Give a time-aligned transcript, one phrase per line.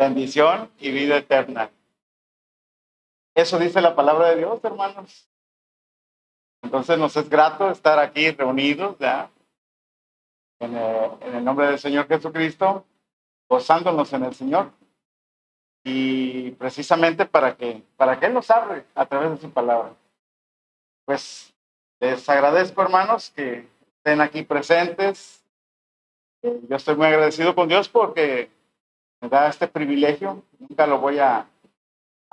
[0.00, 1.70] bendición y vida eterna.
[3.34, 5.28] Eso dice la palabra de Dios, hermanos.
[6.62, 9.30] Entonces nos es grato estar aquí reunidos, ¿ya?
[10.58, 12.86] En el, nombre del Señor Jesucristo,
[13.48, 14.72] gozándonos en el Señor.
[15.84, 19.92] Y precisamente para que, para que Él nos hable a través de su palabra.
[21.04, 21.54] Pues
[22.00, 25.44] les agradezco, hermanos, que estén aquí presentes.
[26.42, 28.50] Yo estoy muy agradecido con Dios porque
[29.20, 30.42] me da este privilegio.
[30.58, 31.46] Nunca lo voy a,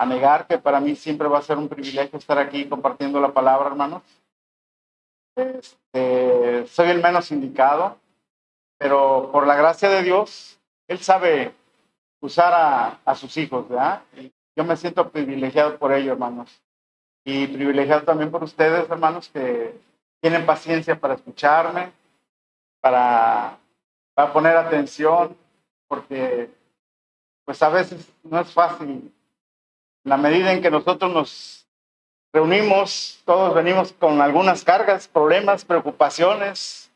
[0.05, 3.67] negar, que para mí siempre va a ser un privilegio estar aquí compartiendo la palabra,
[3.67, 4.03] hermanos.
[5.35, 7.97] Este, soy el menos indicado,
[8.77, 11.53] pero por la gracia de Dios, Él sabe
[12.21, 14.01] usar a, a sus hijos, ¿verdad?
[14.55, 16.61] Yo me siento privilegiado por ello, hermanos.
[17.23, 19.79] Y privilegiado también por ustedes, hermanos, que
[20.21, 21.91] tienen paciencia para escucharme,
[22.81, 23.57] para,
[24.13, 25.35] para poner atención,
[25.87, 26.49] porque
[27.47, 29.09] pues a veces no es fácil.
[30.03, 31.65] La medida en que nosotros nos
[32.33, 36.91] reunimos, todos venimos con algunas cargas, problemas, preocupaciones,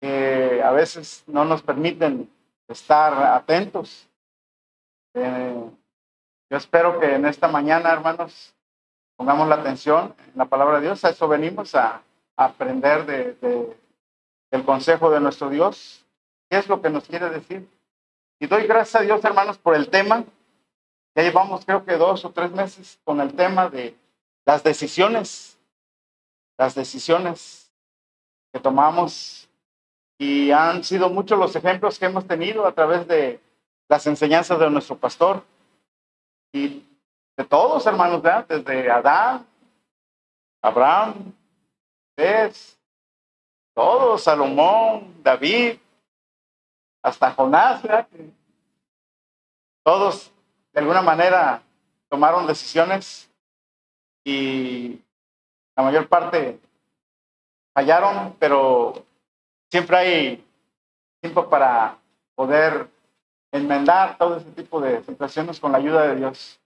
[0.00, 2.30] que a veces no nos permiten
[2.68, 4.08] estar atentos.
[5.14, 5.64] Eh,
[6.48, 8.54] yo espero que en esta mañana, hermanos,
[9.16, 11.04] pongamos la atención en la palabra de Dios.
[11.04, 12.02] A eso venimos a,
[12.36, 13.76] a aprender de, de,
[14.52, 16.06] del consejo de nuestro Dios.
[16.48, 17.68] ¿Qué es lo que nos quiere decir?
[18.40, 20.24] Y doy gracias a Dios, hermanos, por el tema.
[21.14, 23.96] Ya llevamos creo que dos o tres meses con el tema de
[24.46, 25.58] las decisiones,
[26.56, 27.72] las decisiones
[28.52, 29.48] que tomamos.
[30.18, 33.40] Y han sido muchos los ejemplos que hemos tenido a través de
[33.88, 35.42] las enseñanzas de nuestro pastor.
[36.52, 36.84] Y
[37.36, 38.46] de todos, hermanos, ¿verdad?
[38.48, 39.46] desde Adán,
[40.62, 41.32] Abraham,
[42.16, 42.78] Jesús,
[43.74, 45.78] todos, Salomón, David,
[47.02, 47.82] hasta Jonás,
[49.84, 50.32] todos
[50.72, 51.62] de alguna manera
[52.08, 53.30] tomaron decisiones
[54.24, 55.00] y
[55.76, 56.60] la mayor parte
[57.74, 59.04] fallaron, pero
[59.70, 60.44] siempre hay
[61.20, 61.98] tiempo para
[62.34, 62.88] poder
[63.52, 66.60] enmendar todo ese tipo de situaciones con la ayuda de Dios.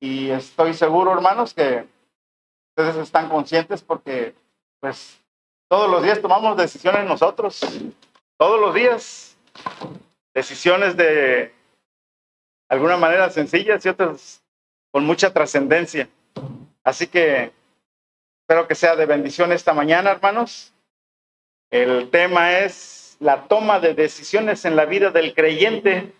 [0.00, 1.86] Y estoy seguro, hermanos, que
[2.70, 4.34] ustedes están conscientes porque,
[4.80, 5.20] pues,
[5.68, 7.60] todos los días tomamos decisiones nosotros,
[8.38, 9.29] todos los días,
[10.34, 11.52] decisiones de
[12.68, 14.42] alguna manera sencillas y otras
[14.90, 16.08] con mucha trascendencia.
[16.84, 17.52] Así que
[18.42, 20.72] espero que sea de bendición esta mañana, hermanos.
[21.70, 26.12] El tema es la toma de decisiones en la vida del creyente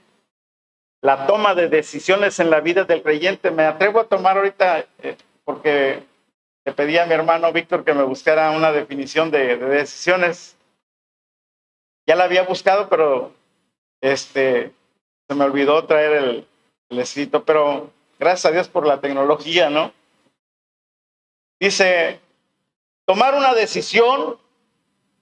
[1.03, 3.51] la toma de decisiones en la vida del creyente.
[3.51, 6.03] Me atrevo a tomar ahorita, eh, porque
[6.65, 10.57] le pedí a mi hermano Víctor que me buscara una definición de, de, decisiones.
[12.11, 13.33] Ya la había buscado, pero
[14.01, 14.73] este,
[15.29, 16.49] se me olvidó traer el,
[16.89, 19.93] el pero gracias a Dios por la tecnología, ¿no?
[21.61, 22.19] Dice,
[23.05, 24.37] tomar una decisión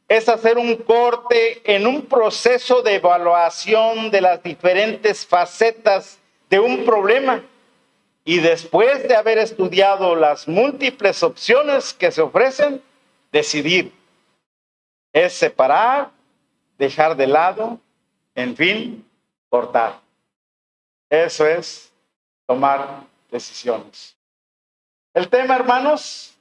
[0.09, 6.87] es hacer un corte en un proceso de evaluación de las diferentes facetas de un
[6.87, 7.43] problema
[8.25, 12.81] y después de haber estudiado las múltiples opciones que se ofrecen,
[13.31, 13.93] decidir.
[15.13, 16.17] Es separar,
[16.79, 17.79] dejar de lado,
[18.35, 19.05] en fin,
[19.51, 20.01] cortar.
[21.11, 21.93] Eso es
[22.47, 24.17] tomar decisiones.
[25.13, 26.39] El tema, hermanos,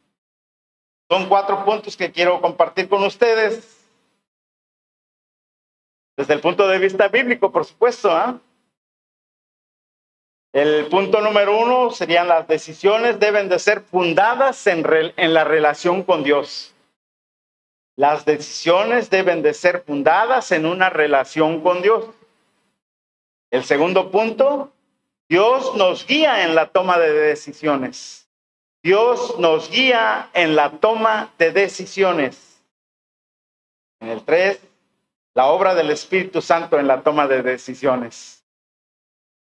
[1.10, 3.76] son cuatro puntos que quiero compartir con ustedes.
[6.16, 8.16] Desde el punto de vista bíblico, por supuesto.
[8.18, 8.34] ¿eh?
[10.54, 16.04] El punto número uno serían las decisiones deben de ser fundadas en, en la relación
[16.04, 16.74] con Dios.
[17.98, 22.06] Las decisiones deben de ser fundadas en una relación con Dios.
[23.50, 24.72] El segundo punto,
[25.28, 28.30] Dios nos guía en la toma de decisiones.
[28.84, 32.62] Dios nos guía en la toma de decisiones.
[34.00, 34.60] En el 3,
[35.34, 38.44] la obra del Espíritu Santo en la toma de decisiones.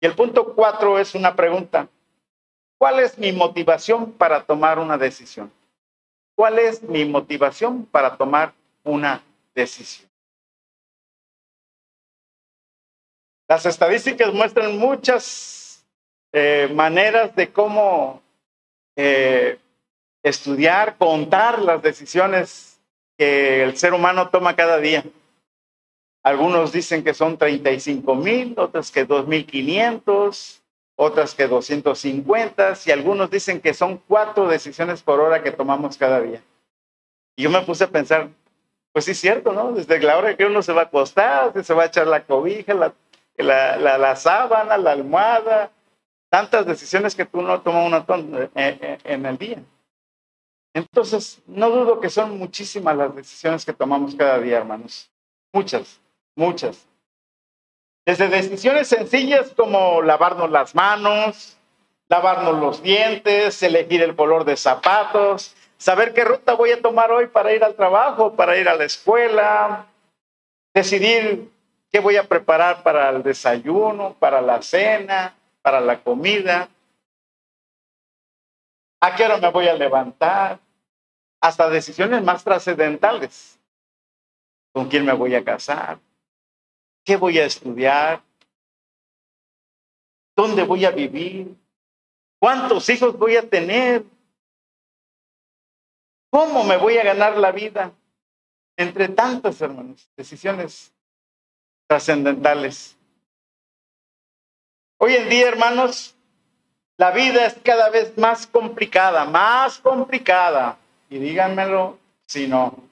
[0.00, 1.86] Y el punto 4 es una pregunta.
[2.78, 5.52] ¿Cuál es mi motivación para tomar una decisión?
[6.40, 9.22] ¿Cuál es mi motivación para tomar una
[9.54, 10.08] decisión?
[13.46, 15.84] Las estadísticas muestran muchas
[16.32, 18.22] eh, maneras de cómo
[18.96, 19.58] eh,
[20.22, 22.80] estudiar, contar las decisiones
[23.18, 25.04] que el ser humano toma cada día.
[26.22, 30.59] Algunos dicen que son 35 mil, otros que 2.500,
[31.02, 36.20] otras que 250 y algunos dicen que son cuatro decisiones por hora que tomamos cada
[36.20, 36.42] día.
[37.34, 38.28] Y yo me puse a pensar,
[38.92, 39.72] pues sí es cierto, ¿no?
[39.72, 42.74] Desde la hora que uno se va a acostar, se va a echar la cobija,
[42.74, 42.92] la,
[43.38, 45.70] la, la, sábana, la almohada,
[46.28, 48.04] tantas decisiones que tú no tomas una
[48.54, 49.62] en, en, en el día.
[50.74, 55.10] Entonces, no dudo que son muchísimas las decisiones que tomamos cada día, hermanos.
[55.50, 55.98] Muchas,
[56.36, 56.89] muchas.
[58.10, 61.56] Desde decisiones sencillas como lavarnos las manos,
[62.08, 67.28] lavarnos los dientes, elegir el color de zapatos, saber qué ruta voy a tomar hoy
[67.28, 69.86] para ir al trabajo, para ir a la escuela,
[70.74, 71.52] decidir
[71.92, 76.68] qué voy a preparar para el desayuno, para la cena, para la comida,
[79.00, 80.58] a qué hora me voy a levantar,
[81.40, 83.60] hasta decisiones más trascendentales.
[84.72, 86.00] ¿Con quién me voy a casar?
[87.04, 88.22] ¿Qué voy a estudiar?
[90.36, 91.56] ¿Dónde voy a vivir?
[92.38, 94.04] ¿Cuántos hijos voy a tener?
[96.30, 97.92] ¿Cómo me voy a ganar la vida?
[98.76, 100.92] Entre tantas, hermanos, decisiones
[101.86, 102.96] trascendentales.
[104.98, 106.14] Hoy en día, hermanos,
[106.96, 110.78] la vida es cada vez más complicada, más complicada.
[111.08, 112.89] Y díganmelo si no.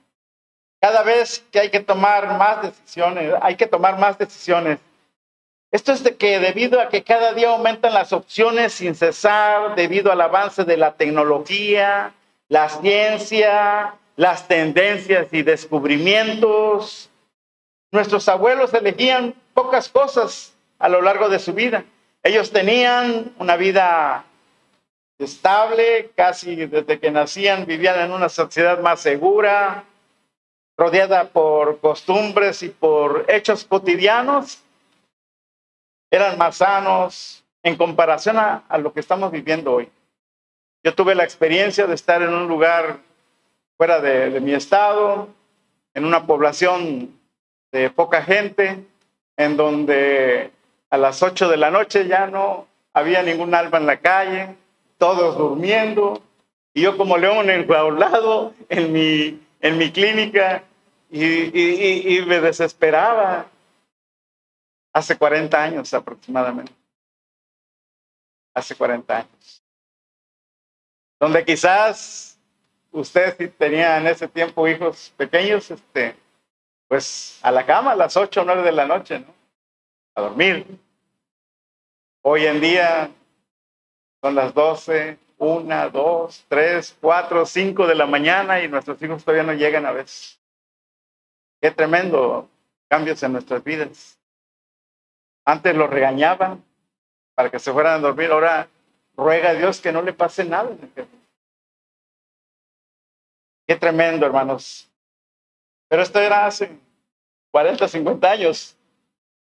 [0.80, 4.78] Cada vez que hay que tomar más decisiones, hay que tomar más decisiones.
[5.70, 10.12] Esto es de que debido a que cada día aumentan las opciones sin cesar, debido
[10.12, 12.14] al avance de la tecnología,
[12.48, 17.10] la ciencia, las tendencias y descubrimientos.
[17.90, 21.84] Nuestros abuelos elegían pocas cosas a lo largo de su vida.
[22.22, 24.24] Ellos tenían una vida
[25.18, 29.84] estable, casi desde que nacían vivían en una sociedad más segura,
[30.78, 34.62] rodeada por costumbres y por hechos cotidianos.
[36.08, 39.90] Eran más sanos en comparación a, lo que estamos viviendo hoy.
[40.84, 42.98] Yo tuve la experiencia de estar en un lugar
[43.76, 45.28] fuera de, mi estado,
[45.94, 47.18] en una población
[47.72, 48.84] de poca gente,
[49.36, 50.52] en donde
[50.90, 54.54] a las 8 de la noche ya no había ningún alma en la calle,
[54.96, 56.22] todos durmiendo,
[56.72, 60.62] y yo como león enjaulado en mi, en mi clínica,
[61.10, 63.46] y, y me desesperaba.
[64.92, 66.72] Hace 40 años aproximadamente.
[68.54, 69.62] Hace 40 años
[71.18, 72.38] donde quizás
[72.92, 76.14] usted si tenía en ese tiempo hijos pequeños, este,
[76.86, 79.34] pues a la cama a las 8 o 9 de la noche, ¿no?
[80.14, 80.66] A dormir.
[82.22, 83.10] Hoy en día
[84.20, 89.44] son las 12, 1, 2, 3, 4, 5 de la mañana y nuestros hijos todavía
[89.44, 90.37] no llegan a veces.
[91.60, 92.48] Qué tremendo
[92.88, 94.18] cambios en nuestras vidas.
[95.44, 96.64] Antes los regañaban
[97.34, 98.68] para que se fueran a dormir, ahora
[99.16, 100.70] ruega a Dios que no le pase nada.
[103.66, 104.88] Qué tremendo, hermanos.
[105.88, 106.70] Pero esto era hace
[107.50, 108.76] 40, 50 años.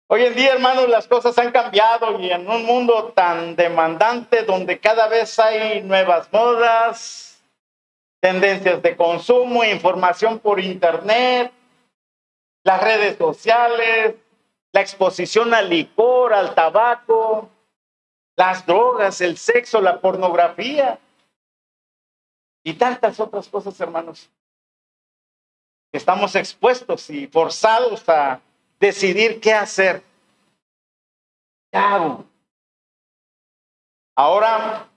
[0.08, 4.80] Hoy en día, hermanos, las cosas han cambiado y en un mundo tan demandante donde
[4.80, 7.40] cada vez hay nuevas modas,
[8.20, 11.52] tendencias de consumo, información por internet,
[12.62, 14.16] las redes sociales,
[14.72, 17.50] la exposición al licor, al tabaco,
[18.36, 20.98] las drogas, el sexo, la pornografía
[22.62, 24.30] y tantas otras cosas, hermanos.
[25.92, 28.40] Estamos expuestos y forzados a
[28.78, 30.02] decidir qué hacer.
[34.14, 34.88] Ahora,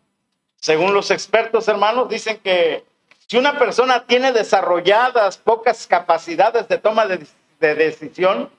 [0.56, 2.86] según los expertos, hermanos, dicen que
[3.28, 7.26] si una persona tiene desarrolladas pocas capacidades de toma de,
[7.68, 8.50] de decisión,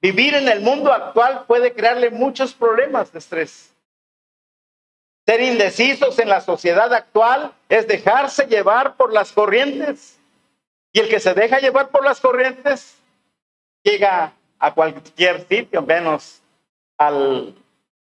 [0.00, 3.74] vivir en el mundo actual puede crearle muchos problemas de estrés.
[5.26, 10.18] Ser indecisos en la sociedad actual es dejarse llevar por las corrientes.
[10.92, 12.96] Y el que se deja llevar por las corrientes
[13.82, 16.40] llega a cualquier sitio, menos
[16.96, 17.54] al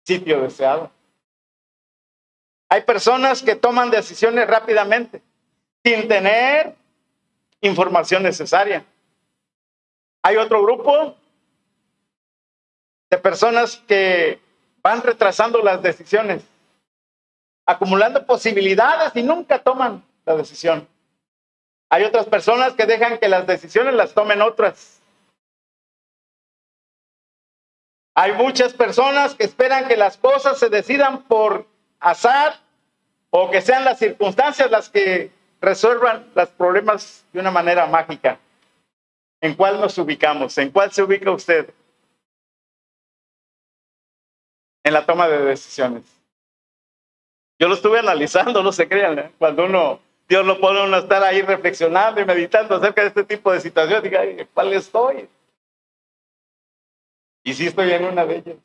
[0.03, 0.91] sitio deseado.
[2.69, 5.21] Hay personas que toman decisiones rápidamente,
[5.83, 6.75] sin tener
[7.61, 8.83] información necesaria.
[10.23, 11.15] Hay otro grupo
[13.09, 14.39] de personas que
[14.81, 16.43] van retrasando las decisiones
[17.65, 20.87] acumulando posibilidades y nunca toman la decisión.
[21.89, 25.01] Hay otras personas que dejan que las decisiones las tomen otras.
[28.15, 31.65] Hay muchas personas que esperan que las cosas se decidan por
[31.99, 32.59] azar
[33.29, 38.39] o que sean las circunstancias las que resuelvan los problemas de una manera mágica.
[39.41, 40.55] ¿En cuál nos ubicamos?
[40.59, 41.73] ¿En cuál se ubica usted?
[44.83, 46.03] En la toma de decisiones.
[47.59, 49.31] Yo lo estuve analizando, no se crean, ¿eh?
[49.37, 53.23] cuando uno, Dios lo pone uno a estar ahí reflexionando y meditando acerca de este
[53.23, 54.21] tipo de situaciones, diga,
[54.53, 55.29] ¿cuál estoy?
[57.43, 58.57] Y sí estoy en una de ellas.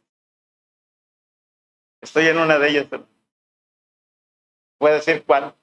[2.01, 2.87] Estoy en una de ellas.
[4.79, 5.55] ¿Puede decir cuál?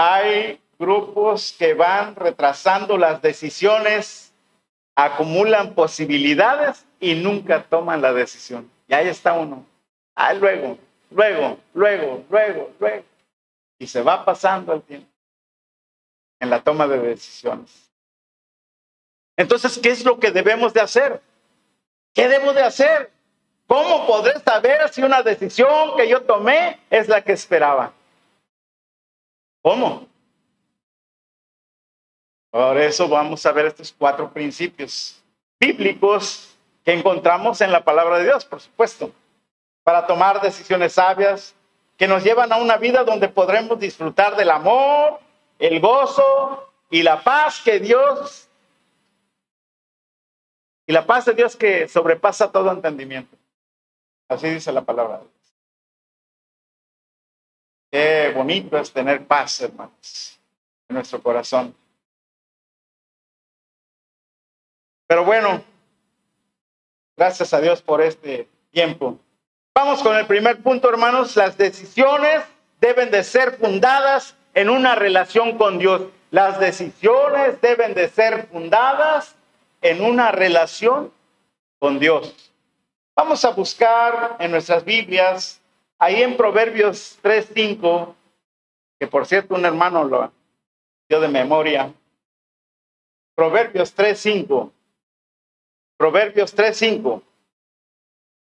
[0.00, 4.32] Hay grupos que van retrasando las decisiones,
[4.94, 8.70] acumulan posibilidades y nunca toman la decisión.
[8.86, 9.66] Y ahí está uno.
[10.14, 10.78] Ah, luego,
[11.10, 13.04] luego, luego, luego, luego.
[13.76, 15.10] Y se va pasando el tiempo
[16.38, 17.90] en la toma de decisiones.
[19.36, 21.20] Entonces, ¿qué es lo que debemos de hacer?
[22.14, 23.10] ¿Qué debo de hacer?
[23.66, 27.97] ¿Cómo podré saber si una decisión que yo tomé es la que esperaba?
[29.62, 30.06] ¿Cómo?
[32.50, 35.22] Por eso vamos a ver estos cuatro principios
[35.60, 39.12] bíblicos que encontramos en la palabra de Dios, por supuesto,
[39.82, 41.54] para tomar decisiones sabias
[41.96, 45.20] que nos llevan a una vida donde podremos disfrutar del amor,
[45.58, 48.48] el gozo y la paz que Dios
[50.86, 53.36] y la paz de Dios que sobrepasa todo entendimiento.
[54.28, 55.37] Así dice la palabra de Dios.
[57.90, 60.38] Qué bonito es tener paz, hermanos,
[60.88, 61.74] en nuestro corazón.
[65.06, 65.64] Pero bueno,
[67.16, 69.18] gracias a Dios por este tiempo.
[69.74, 71.34] Vamos con el primer punto, hermanos.
[71.36, 72.42] Las decisiones
[72.80, 76.02] deben de ser fundadas en una relación con Dios.
[76.30, 79.34] Las decisiones deben de ser fundadas
[79.80, 81.10] en una relación
[81.78, 82.52] con Dios.
[83.16, 85.57] Vamos a buscar en nuestras Biblias,
[85.98, 88.14] ahí en Proverbios 3.5,
[88.98, 90.32] que por cierto un hermano lo
[91.08, 91.92] dio de memoria.
[93.34, 94.70] Proverbios 3.5.
[95.96, 97.22] Proverbios 3.5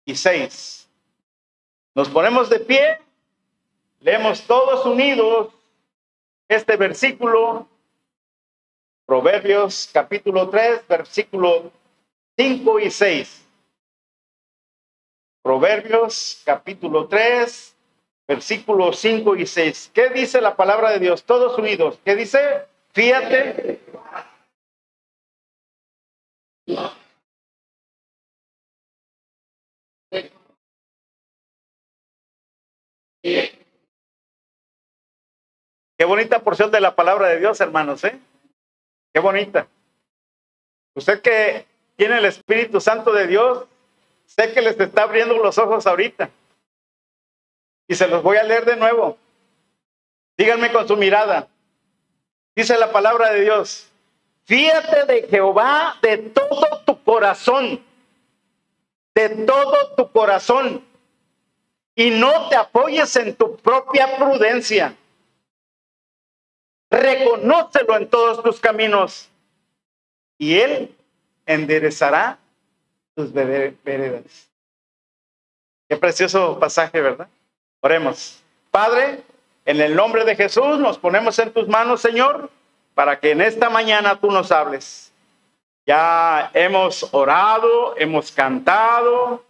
[0.05, 0.89] y 6.
[1.95, 2.99] Nos ponemos de pie,
[3.99, 5.53] leemos todos unidos
[6.47, 7.67] este versículo
[9.07, 11.71] Proverbios capítulo 3, versículo
[12.37, 13.46] 5 y 6.
[15.47, 17.73] Proverbios capítulo 3,
[18.27, 19.91] versículos 5 y 6.
[19.93, 21.23] ¿Qué dice la palabra de Dios?
[21.23, 21.97] Todos unidos.
[22.03, 22.65] ¿Qué dice?
[22.91, 23.79] Fíjate.
[35.97, 38.19] Qué bonita porción de la palabra de Dios, hermanos, ¿eh?
[39.13, 39.69] Qué bonita.
[40.93, 43.65] Usted que tiene el Espíritu Santo de Dios,
[44.27, 46.29] sé que les está abriendo los ojos ahorita.
[47.87, 49.17] Y se los voy a leer de nuevo.
[50.37, 51.47] Díganme con su mirada.
[52.55, 53.89] Dice la palabra de Dios.
[54.45, 57.83] Fíjate de Jehová de todo tu corazón.
[59.15, 60.85] De todo tu corazón.
[61.95, 64.95] Y no te apoyes en tu propia prudencia
[66.89, 69.29] reconócelo en todos tus caminos
[70.37, 70.95] y Él
[71.45, 72.37] enderezará
[73.17, 74.47] tus veredas.
[75.89, 77.27] Qué precioso pasaje, ¿verdad?
[77.81, 78.43] Oremos.
[78.69, 79.23] Padre,
[79.65, 82.51] en el nombre de Jesús nos ponemos en tus manos, Señor,
[82.93, 85.11] para que en esta mañana tú nos hables.
[85.87, 89.43] Ya hemos orado, hemos cantado,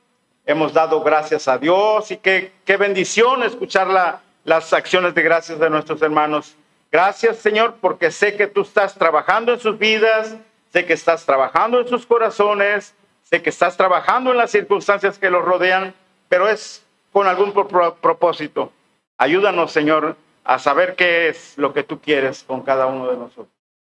[0.45, 5.59] hemos dado gracias a Dios y qué, qué bendición escuchar la, las acciones de gracias
[5.59, 6.55] de nuestros hermanos.
[6.89, 10.37] Gracias, Señor, porque sé que tú estás trabajando en sus vidas,
[10.71, 12.95] sé que estás trabajando en sus corazones,
[13.29, 15.93] sé que estás trabajando en las circunstancias que los rodean,
[16.29, 18.71] pero es con algún propósito.
[19.17, 20.15] Ayúdanos, Señor,
[20.45, 23.47] a saber qué es lo que tú quieres con cada uno de nosotros.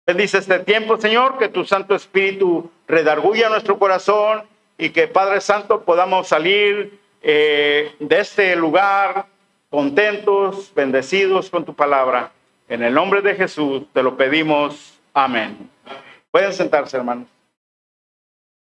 [0.07, 4.43] Bendice este tiempo, Señor, que tu Santo Espíritu redarguya nuestro corazón
[4.77, 9.27] y que, Padre Santo, podamos salir eh, de este lugar
[9.71, 12.33] contentos, bendecidos con tu palabra.
[12.69, 14.99] En el nombre de Jesús te lo pedimos.
[15.15, 15.71] Amén.
[16.31, 17.29] Pueden sentarse, hermanos.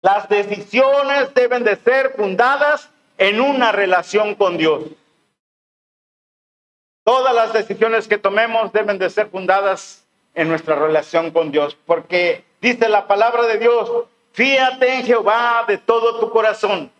[0.03, 4.85] Las decisiones deben de ser fundadas en una relación con Dios.
[7.05, 12.45] Todas las decisiones que tomemos deben de ser fundadas en nuestra relación con Dios, porque
[12.61, 13.91] dice la palabra de Dios,
[14.33, 16.93] fíate en Jehová de todo tu corazón.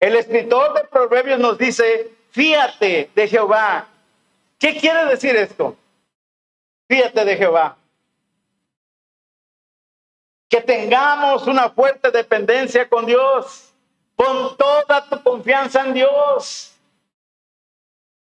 [0.00, 3.88] El escritor de Proverbios nos dice, fíate de Jehová
[4.58, 5.76] ¿Qué quiere decir esto?
[6.88, 7.76] Fíjate de Jehová.
[10.48, 13.74] Que tengamos una fuerte dependencia con Dios.
[14.14, 16.74] Pon toda tu confianza en Dios.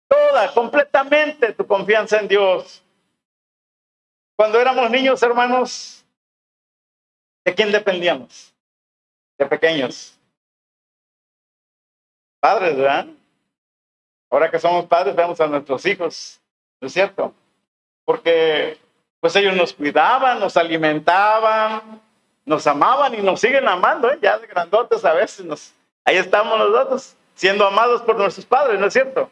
[0.08, 2.84] Toda, completamente tu confianza en Dios.
[4.36, 6.06] Cuando éramos niños, hermanos,
[7.46, 8.54] ¿de quién dependíamos?
[9.38, 10.20] De pequeños.
[12.40, 13.08] Padres, ¿verdad?
[14.30, 16.42] Ahora que somos padres, vemos a nuestros hijos,
[16.82, 17.34] ¿no es cierto?
[18.04, 18.78] Porque
[19.20, 22.02] pues ellos nos cuidaban, nos alimentaban,
[22.46, 24.20] nos amaban y nos siguen amando, ¿eh?
[24.22, 25.74] ya de grandotes a veces nos,
[26.04, 29.30] ahí estamos nosotros, siendo amados por nuestros padres, ¿no es cierto?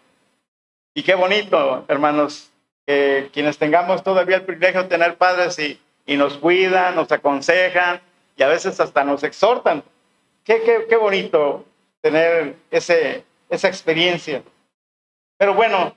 [0.94, 2.52] Y qué bonito, hermanos,
[2.86, 8.02] que quienes tengamos todavía el privilegio de tener padres y, y nos cuidan, nos aconsejan
[8.36, 9.84] y a veces hasta nos exhortan.
[10.44, 11.66] Qué, qué, qué bonito
[12.02, 14.44] tener ese, esa experiencia.
[15.38, 15.96] Pero bueno,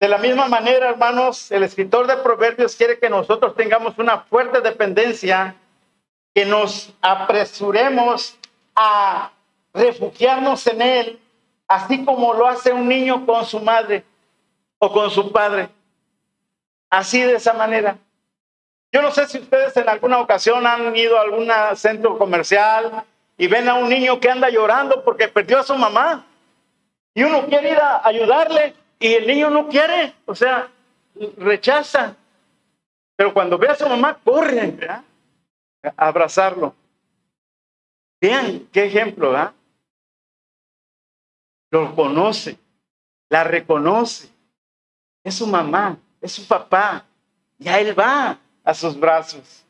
[0.00, 4.60] de la misma manera, hermanos, el escritor de Proverbios quiere que nosotros tengamos una fuerte
[4.60, 5.54] dependencia,
[6.34, 8.38] que nos apresuremos
[8.74, 9.30] a
[9.74, 11.20] refugiarnos en Él,
[11.66, 14.04] así como lo hace un niño con su madre
[14.78, 15.68] o con su padre.
[16.90, 17.98] Así de esa manera.
[18.90, 23.04] Yo no sé si ustedes en alguna ocasión han ido a algún centro comercial
[23.36, 26.24] y ven a un niño que anda llorando porque perdió a su mamá.
[27.14, 30.68] Y uno quiere ir a ayudarle y el niño no quiere, o sea,
[31.36, 32.14] rechaza.
[33.16, 34.64] Pero cuando ve a su mamá, corre a
[35.96, 36.74] abrazarlo.
[38.20, 39.54] Vean qué ejemplo, ¿verdad?
[41.70, 42.58] Lo conoce,
[43.28, 44.28] la reconoce.
[45.22, 47.04] Es su mamá, es su papá.
[47.58, 49.64] Ya él va a sus brazos.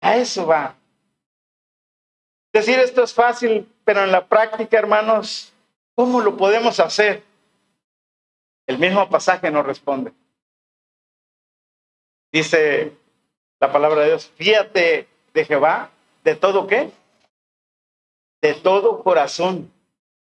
[0.00, 0.74] A eso va.
[2.52, 5.52] Decir esto es fácil, pero en la práctica, hermanos,
[5.94, 7.22] ¿cómo lo podemos hacer?
[8.66, 10.12] El mismo pasaje nos responde.
[12.32, 12.96] Dice
[13.60, 15.90] la palabra de Dios, fíjate de Jehová,
[16.24, 16.90] ¿de todo qué?
[18.40, 19.72] De todo corazón.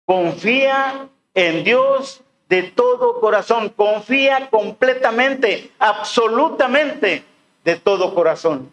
[0.07, 3.69] Confía en Dios de todo corazón.
[3.71, 7.25] Confía completamente, absolutamente,
[7.65, 8.73] de todo corazón.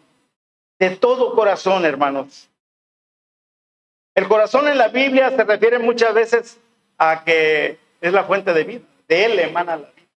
[0.78, 2.48] De todo corazón, hermanos.
[4.14, 6.60] El corazón en la Biblia se refiere muchas veces
[6.98, 8.84] a que es la fuente de vida.
[9.06, 10.08] De él emana la vida.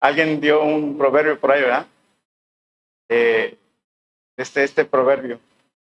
[0.00, 1.86] Alguien dio un proverbio por ahí, ¿verdad?
[3.08, 5.40] Este, este proverbio.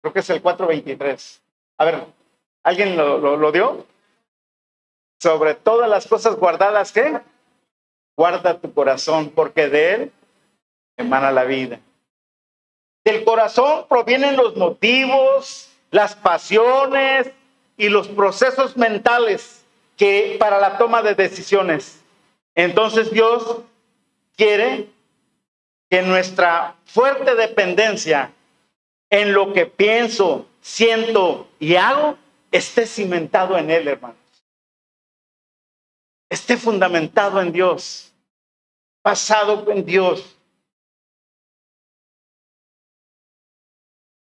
[0.01, 1.43] Creo que es el 423.
[1.79, 2.05] A ver,
[2.63, 3.87] ¿alguien lo, lo dio?
[5.19, 7.21] sobre todas las cosas guardadas, ¿qué?
[8.16, 10.12] Guarda tu corazón, porque de él
[10.97, 11.81] emana la vida.
[13.05, 17.31] Del corazón provienen los motivos, las pasiones
[17.77, 19.64] y los procesos mentales
[19.97, 22.03] que para la toma de decisiones.
[22.55, 23.59] Entonces Dios
[24.37, 24.88] quiere
[25.88, 28.33] que nuestra fuerte dependencia
[29.11, 32.18] en lo que pienso, siento y hago
[32.51, 34.27] esté cimentado en Él, hermano
[36.29, 38.12] esté fundamentado en Dios,
[39.03, 40.37] basado en Dios.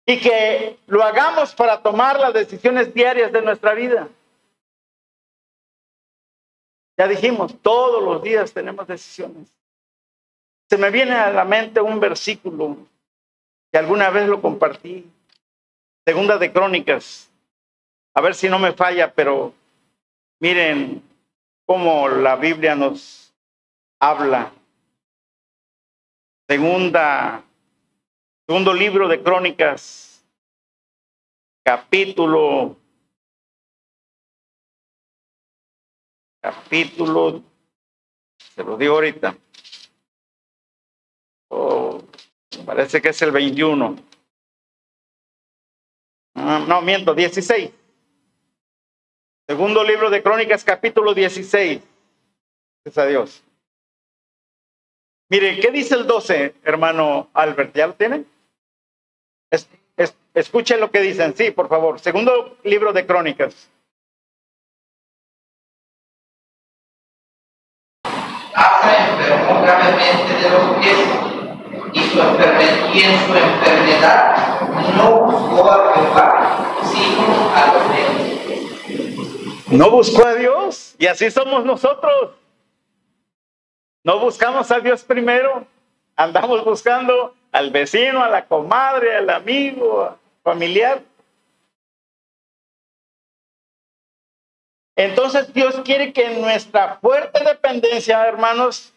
[0.06, 4.10] Y que lo hagamos para tomar las decisiones diarias de nuestra vida.
[6.98, 9.61] Ya dijimos, todos los días tenemos decisiones.
[10.72, 12.78] Se me viene a la mente un versículo
[13.70, 15.06] que alguna vez lo compartí,
[16.06, 17.30] segunda de Crónicas,
[18.14, 19.54] a ver si no me falla, pero
[20.40, 21.04] miren,
[21.66, 23.34] como la Biblia nos
[24.00, 24.54] habla.
[26.48, 27.44] Segunda,
[28.48, 30.26] segundo libro de Crónicas,
[31.66, 32.78] capítulo,
[36.42, 37.44] capítulo,
[38.56, 39.36] se lo digo ahorita.
[42.62, 43.96] Parece que es el 21.
[46.36, 47.72] Ah, no, miento, 16.
[49.48, 51.82] Segundo libro de Crónicas, capítulo 16.
[52.84, 53.44] Gracias a Dios.
[55.30, 57.76] Mire, ¿qué dice el 12, hermano Albert?
[57.76, 58.28] ¿Ya lo tienen?
[60.34, 62.00] escuchen lo que dicen, sí, por favor.
[62.00, 63.70] Segundo libro de Crónicas.
[68.04, 71.31] Enfermó gravemente de los pies
[71.94, 74.60] y, su y en su enfermedad
[74.96, 78.22] no buscó a Jehová, sino a los médicos
[79.72, 82.32] no buscó a Dios y así somos nosotros.
[84.04, 85.66] No buscamos a Dios primero,
[86.16, 91.02] andamos buscando al vecino, a la comadre, al amigo, familiar.
[94.98, 98.91] Entonces Dios quiere que nuestra fuerte dependencia, hermanos,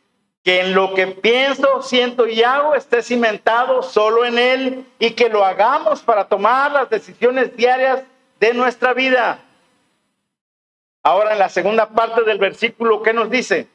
[0.44, 5.30] que en lo que pienso, siento y hago esté cimentado solo en Él y que
[5.30, 8.04] lo hagamos para tomar las decisiones diarias
[8.38, 9.38] de nuestra vida.
[11.02, 13.68] Ahora en la segunda parte del versículo, ¿qué nos dice?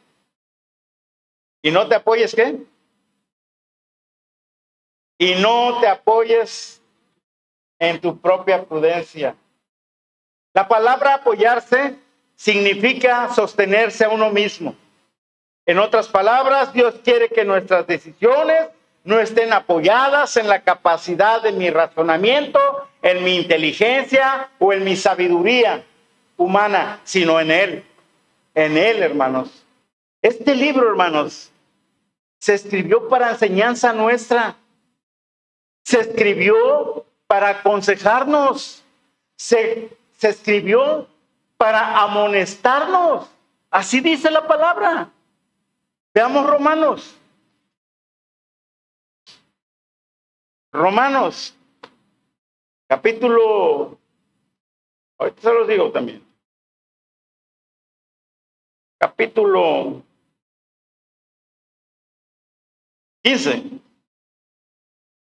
[1.64, 2.58] Y no te apoyes, ¿qué?
[5.18, 6.84] Y no te apoyes
[7.80, 9.36] en tu propia prudencia.
[10.54, 11.98] La palabra apoyarse
[12.36, 14.76] significa sostenerse a uno mismo.
[15.70, 18.70] En otras palabras, Dios quiere que nuestras decisiones
[19.04, 22.60] no estén apoyadas en la capacidad de mi razonamiento,
[23.04, 25.86] en mi inteligencia o en mi sabiduría
[26.38, 27.86] humana, sino en Él.
[28.56, 29.64] En Él, hermanos.
[30.24, 31.52] Este libro, hermanos,
[32.40, 34.56] se escribió para enseñanza nuestra.
[35.84, 38.84] Se escribió para aconsejarnos.
[39.36, 41.06] Se, se escribió
[41.58, 43.30] para amonestarnos.
[43.70, 45.12] Así dice la palabra.
[46.20, 47.18] Veamos Romanos.
[50.74, 51.56] Romanos,
[52.90, 53.98] capítulo,
[55.18, 56.22] ahorita se los digo también.
[59.00, 60.04] Capítulo
[63.24, 63.80] 15.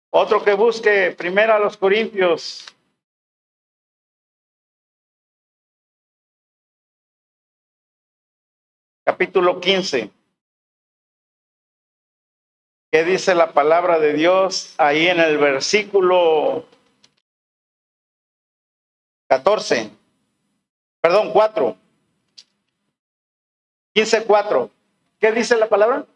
[0.08, 2.64] Otro que busque primero a los Corintios.
[9.04, 10.17] Capítulo 15.
[12.90, 16.64] ¿Qué dice la palabra de Dios ahí en el versículo
[19.28, 19.90] 14?
[21.02, 21.76] Perdón, 4.
[23.92, 24.70] 15, 4.
[25.18, 26.06] ¿Qué dice la palabra?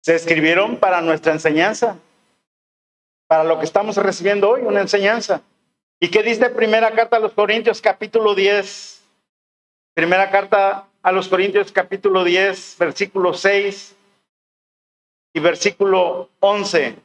[0.00, 1.98] Se escribieron para nuestra enseñanza
[3.28, 5.42] para lo que estamos recibiendo hoy, una enseñanza.
[6.00, 9.02] ¿Y qué dice primera carta a los Corintios capítulo 10?
[9.94, 13.96] Primera carta a los Corintios capítulo 10, versículo 6
[15.34, 16.96] y versículo 11.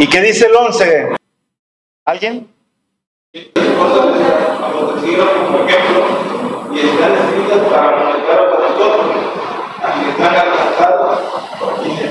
[0.00, 1.16] ¿Y qué dice el 11?
[2.04, 2.48] ¿Alguien?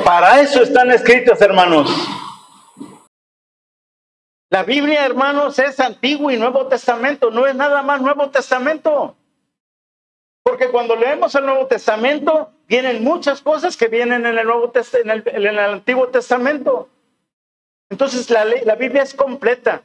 [0.03, 1.89] Para eso están escritas, hermanos.
[4.49, 9.15] La Biblia, hermanos, es Antiguo y Nuevo Testamento, no es nada más Nuevo Testamento.
[10.43, 15.09] Porque cuando leemos el Nuevo Testamento, vienen muchas cosas que vienen en el, Nuevo en
[15.09, 16.87] el, en el Antiguo Testamento.
[17.89, 19.83] Entonces la, la Biblia es completa.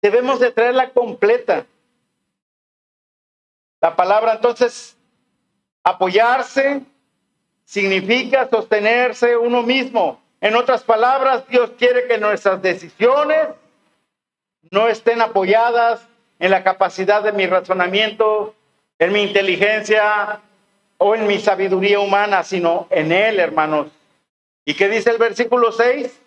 [0.00, 1.66] Debemos de traerla completa.
[3.80, 4.96] La palabra entonces,
[5.84, 6.82] apoyarse
[7.64, 10.20] significa sostenerse uno mismo.
[10.40, 13.48] En otras palabras, Dios quiere que nuestras decisiones
[14.70, 16.06] no estén apoyadas
[16.38, 18.54] en la capacidad de mi razonamiento,
[18.98, 20.40] en mi inteligencia
[20.98, 23.88] o en mi sabiduría humana, sino en Él, hermanos.
[24.64, 26.20] ¿Y qué dice el versículo 6?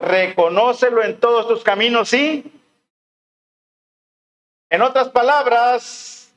[0.00, 2.57] Reconócelo en todos tus caminos, sí,
[4.70, 6.34] en otras palabras,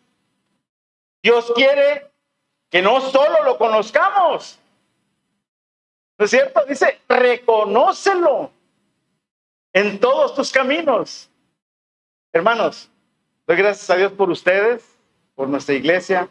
[1.21, 2.09] Dios quiere
[2.69, 4.57] que no solo lo conozcamos,
[6.17, 6.63] ¿no es cierto?
[6.67, 8.51] Dice, reconócelo
[9.73, 11.29] en todos tus caminos.
[12.31, 12.89] Hermanos,
[13.45, 14.85] doy gracias a Dios por ustedes,
[15.35, 16.29] por nuestra iglesia,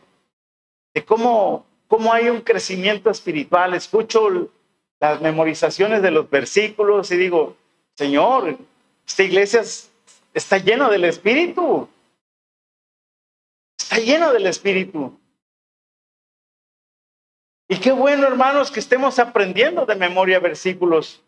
[0.95, 3.75] de cómo, cómo hay un crecimiento espiritual.
[3.75, 4.51] Escucho
[4.99, 7.57] las memorizaciones de los versículos y digo,
[7.95, 8.57] Señor,
[9.07, 9.89] esta iglesia es
[10.33, 11.88] Está lleno del Espíritu.
[13.79, 15.19] Está lleno del Espíritu.
[17.69, 21.23] Y qué bueno, hermanos, que estemos aprendiendo de memoria versículos,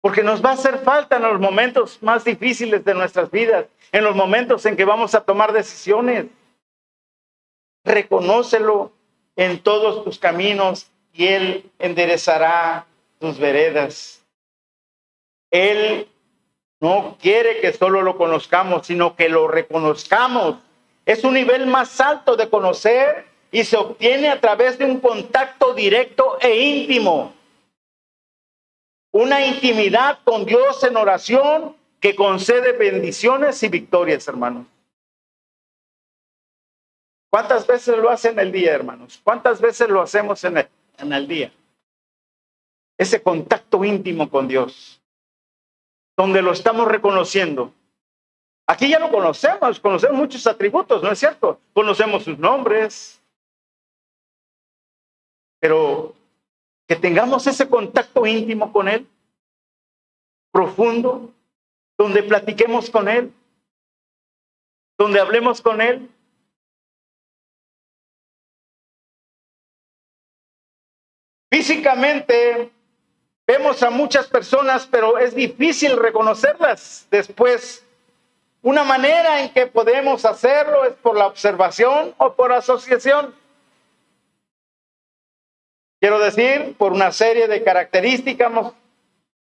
[0.00, 4.04] porque nos va a hacer falta en los momentos más difíciles de nuestras vidas, en
[4.04, 6.26] los momentos en que vamos a tomar decisiones.
[7.84, 8.92] Reconócelo
[9.34, 12.86] en todos tus caminos y Él enderezará
[13.18, 14.24] tus veredas.
[15.50, 16.08] Él
[16.82, 20.56] no quiere que solo lo conozcamos, sino que lo reconozcamos.
[21.06, 25.74] Es un nivel más alto de conocer y se obtiene a través de un contacto
[25.74, 27.34] directo e íntimo.
[29.12, 34.66] Una intimidad con Dios en oración que concede bendiciones y victorias, hermanos.
[37.30, 39.20] ¿Cuántas veces lo hacen en el día, hermanos?
[39.22, 40.68] ¿Cuántas veces lo hacemos en el,
[40.98, 41.52] en el día?
[42.98, 45.01] Ese contacto íntimo con Dios
[46.16, 47.72] donde lo estamos reconociendo.
[48.66, 51.60] Aquí ya lo conocemos, conocemos muchos atributos, ¿no es cierto?
[51.72, 53.20] Conocemos sus nombres,
[55.60, 56.14] pero
[56.86, 59.06] que tengamos ese contacto íntimo con Él,
[60.52, 61.32] profundo,
[61.98, 63.32] donde platiquemos con Él,
[64.98, 66.08] donde hablemos con Él.
[71.50, 72.72] Físicamente
[73.52, 77.84] Vemos a muchas personas, pero es difícil reconocerlas después
[78.62, 83.34] Una manera en que podemos hacerlo es por la observación o por asociación.
[86.00, 88.72] Quiero decir, por una serie de características,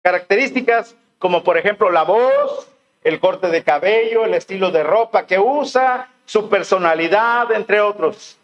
[0.02, 2.68] características como por ejemplo la voz,
[3.06, 8.38] el corte de cabello, el estilo de ropa que usa, su personalidad, entre otros.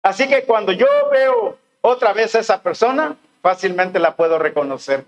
[0.00, 5.04] Así que cuando yo veo otra vez a esa persona, fácilmente la puedo reconocer.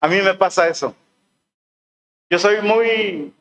[0.00, 0.94] A mí me pasa eso.
[2.30, 3.34] Yo soy muy,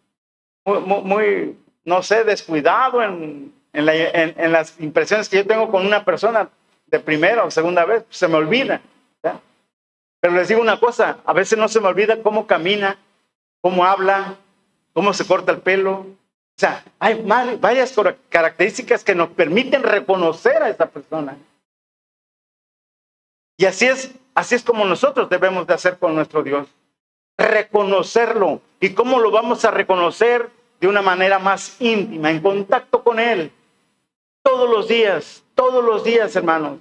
[0.66, 6.50] muy, no sé, descuidado en, en, las impresiones que yo tengo con una persona
[6.88, 8.82] de primera o segunda vez, se me olvida.
[9.22, 12.98] Pero les digo una cosa, a veces no se me olvida cómo camina,
[13.62, 14.38] cómo habla,
[14.94, 15.92] cómo se corta el pelo.
[15.94, 17.22] O sea, hay
[17.60, 17.94] varias
[18.30, 21.38] características que nos permiten reconocer a esa persona.
[23.58, 26.68] Y así es, así es como nosotros debemos de hacer con nuestro Dios.
[27.38, 28.62] Reconocerlo.
[28.80, 30.50] ¿Y cómo lo vamos a reconocer?
[30.80, 33.52] De una manera más íntima, en contacto con Él.
[34.42, 36.80] Todos los días, todos los días, hermanos.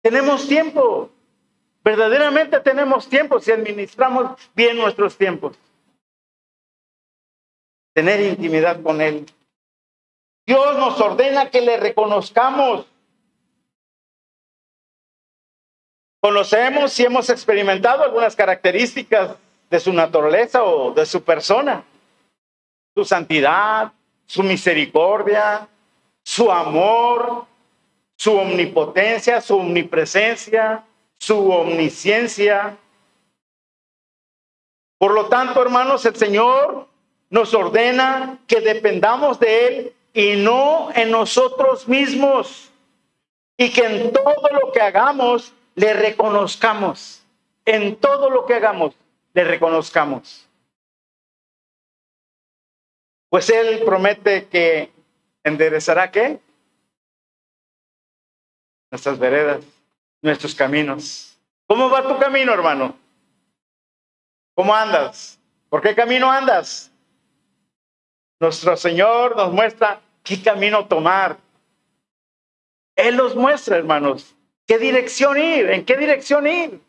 [0.00, 1.10] Tenemos tiempo.
[1.84, 5.58] Verdaderamente tenemos tiempo si administramos bien nuestros tiempos
[7.98, 9.26] tener intimidad con Él.
[10.46, 12.86] Dios nos ordena que le reconozcamos.
[16.20, 19.36] Conocemos y hemos experimentado algunas características
[19.70, 21.84] de su naturaleza o de su persona.
[22.94, 23.92] Su santidad,
[24.26, 25.68] su misericordia,
[26.24, 27.46] su amor,
[28.16, 30.84] su omnipotencia, su omnipresencia,
[31.18, 32.76] su omnisciencia.
[34.98, 36.88] Por lo tanto, hermanos, el Señor
[37.30, 42.72] nos ordena que dependamos de Él y no en nosotros mismos.
[43.56, 47.22] Y que en todo lo que hagamos le reconozcamos.
[47.64, 48.94] En todo lo que hagamos
[49.32, 50.48] le reconozcamos.
[53.28, 54.90] Pues Él promete que
[55.44, 56.40] enderezará qué?
[58.90, 59.64] Nuestras veredas,
[60.22, 61.38] nuestros caminos.
[61.66, 62.96] ¿Cómo va tu camino, hermano?
[64.54, 65.38] ¿Cómo andas?
[65.68, 66.90] ¿Por qué camino andas?
[68.40, 71.36] Nuestro Señor nos muestra qué camino tomar.
[72.96, 74.34] Él nos muestra, hermanos,
[74.68, 76.80] qué dirección ir, en qué dirección ir,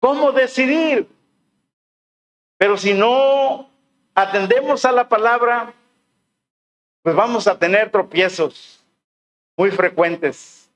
[0.00, 1.06] cómo decidir.
[2.56, 3.68] Pero si no
[4.14, 5.74] atendemos a la palabra,
[7.02, 8.82] pues vamos a tener tropiezos
[9.56, 10.70] muy frecuentes.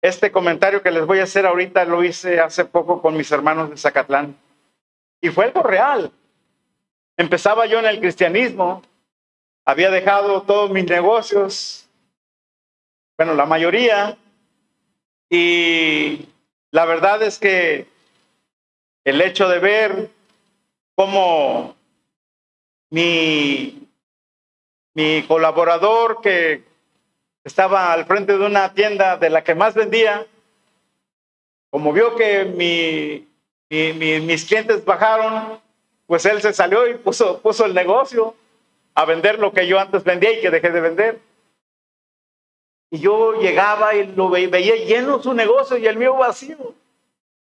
[0.00, 3.70] Este comentario que les voy a hacer ahorita lo hice hace poco con mis hermanos
[3.70, 4.36] de Zacatlán.
[5.20, 6.12] Y fue algo real.
[7.16, 8.82] Empezaba yo en el cristianismo,
[9.64, 11.85] había dejado todos mis negocios,
[13.16, 14.16] bueno, la mayoría,
[15.30, 16.28] y
[16.70, 17.86] la verdad es que
[19.04, 20.10] el hecho de ver
[20.94, 21.76] cómo
[22.90, 23.88] mi,
[24.94, 26.64] mi colaborador que
[27.44, 30.26] estaba al frente de una tienda de la que más vendía,
[31.70, 33.26] como vio que mi
[33.68, 35.60] mis clientes bajaron,
[36.06, 38.34] pues él se salió y puso, puso el negocio
[38.94, 41.18] a vender lo que yo antes vendía y que dejé de vender.
[42.90, 46.74] Y yo llegaba y lo veía lleno su negocio y el mío vacío.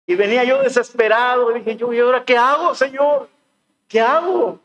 [0.07, 1.51] Y venía yo desesperado.
[1.51, 3.29] Y dije yo, ¿y ahora qué hago, Señor?
[3.87, 4.59] ¿Qué hago?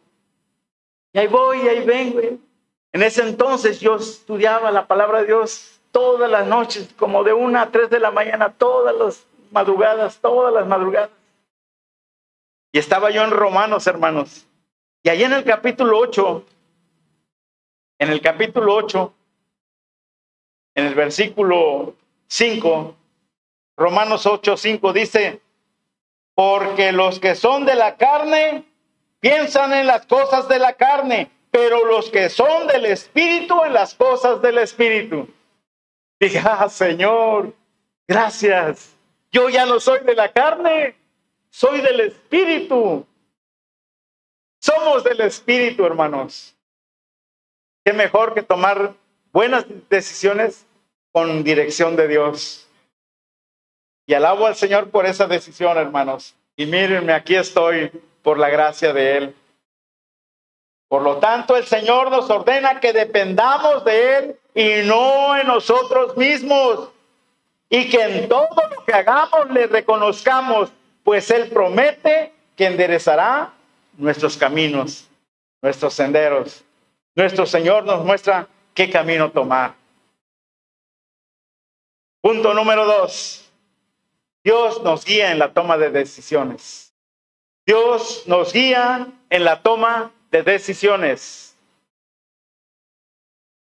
[1.13, 2.19] Y ahí voy, y ahí vengo.
[2.91, 7.61] En ese entonces yo estudiaba la palabra de Dios todas las noches, como de una
[7.61, 11.11] a tres de la mañana, todas las madrugadas, todas las madrugadas.
[12.71, 14.47] Y estaba yo en Romanos, hermanos.
[15.03, 16.43] Y allí en el capítulo 8,
[17.99, 19.13] en el capítulo 8,
[20.75, 21.95] en el versículo
[22.27, 22.95] 5,
[23.77, 25.41] Romanos 8, 5 dice,
[26.35, 28.65] porque los que son de la carne
[29.19, 33.93] piensan en las cosas de la carne, pero los que son del Espíritu en las
[33.93, 35.27] cosas del Espíritu.
[36.19, 37.53] Dije, ah, Señor,
[38.07, 38.95] gracias.
[39.31, 40.95] Yo ya no soy de la carne,
[41.49, 43.05] soy del Espíritu.
[44.59, 46.55] Somos del Espíritu, hermanos.
[47.83, 48.95] Qué mejor que tomar
[49.33, 50.65] buenas decisiones
[51.11, 52.67] con dirección de Dios.
[54.05, 56.35] Y alabo al Señor por esa decisión, hermanos.
[56.55, 57.91] Y mírenme, aquí estoy
[58.21, 59.35] por la gracia de Él.
[60.87, 66.15] Por lo tanto, el Señor nos ordena que dependamos de Él y no en nosotros
[66.15, 66.89] mismos.
[67.69, 70.71] Y que en todo lo que hagamos le reconozcamos
[71.03, 73.51] pues Él promete que enderezará
[73.97, 75.09] nuestros caminos,
[75.61, 76.63] nuestros senderos.
[77.15, 79.75] Nuestro Señor nos muestra qué camino tomar.
[82.21, 83.51] Punto número dos.
[84.43, 86.93] Dios nos guía en la toma de decisiones.
[87.65, 91.57] Dios nos guía en la toma de decisiones.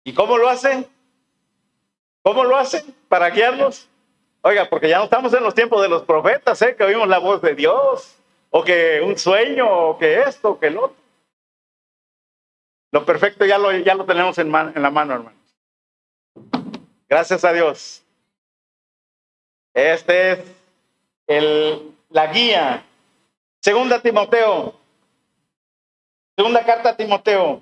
[0.03, 0.87] ¿Y cómo lo hace?
[2.23, 3.87] ¿Cómo lo hace para guiarnos?
[4.41, 6.75] Oiga, porque ya no estamos en los tiempos de los profetas, ¿eh?
[6.75, 8.15] que oímos la voz de Dios,
[8.49, 11.00] o que un sueño, o que esto, o que lo otro.
[12.91, 15.39] Lo perfecto ya lo, ya lo tenemos en, en la mano, hermanos.
[17.07, 18.03] Gracias a Dios.
[19.73, 20.39] Este es
[21.27, 22.83] el, la guía.
[23.61, 24.75] Segunda Timoteo.
[26.35, 27.61] Segunda carta a Timoteo.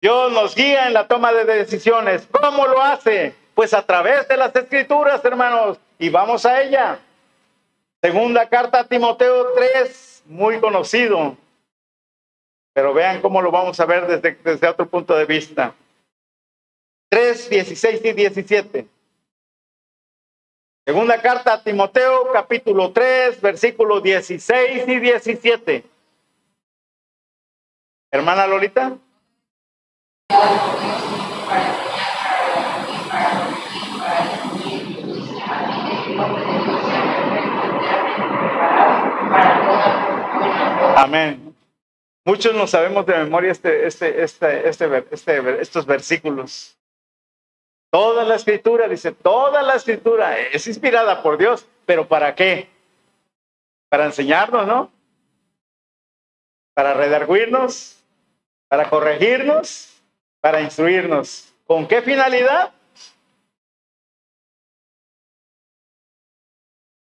[0.00, 2.28] Dios nos guía en la toma de decisiones.
[2.30, 3.34] ¿Cómo lo hace?
[3.54, 5.78] Pues a través de las escrituras, hermanos.
[5.98, 6.98] Y vamos a ella.
[8.02, 11.36] Segunda carta a Timoteo 3, muy conocido.
[12.74, 15.74] Pero vean cómo lo vamos a ver desde, desde otro punto de vista.
[17.08, 18.88] 3, 16 y 17.
[20.84, 25.84] Segunda carta a Timoteo, capítulo 3, versículos 16 y 17.
[28.10, 28.98] Hermana Lolita.
[40.96, 41.43] Amén.
[42.26, 46.78] Muchos no sabemos de memoria este, este, este, este, este, estos versículos.
[47.90, 52.68] Toda la escritura, dice, toda la escritura es inspirada por Dios, pero ¿para qué?
[53.90, 54.90] Para enseñarnos, ¿no?
[56.72, 58.02] Para redarguirnos,
[58.68, 60.02] para corregirnos,
[60.40, 61.54] para instruirnos.
[61.66, 62.72] ¿Con qué finalidad?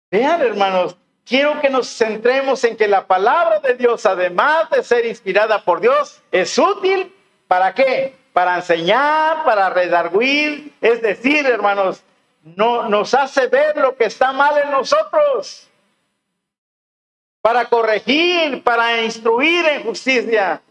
[0.10, 5.06] Vean, hermanos, quiero que nos centremos en que la palabra de Dios, además de ser
[5.06, 7.14] inspirada por Dios, es útil
[7.48, 8.16] para qué?
[8.34, 12.04] Para enseñar, para redarguir, es decir, hermanos,
[12.44, 15.70] no, nos hace ver lo que está mal en nosotros,
[17.42, 20.62] para corregir, para instruir en justicia.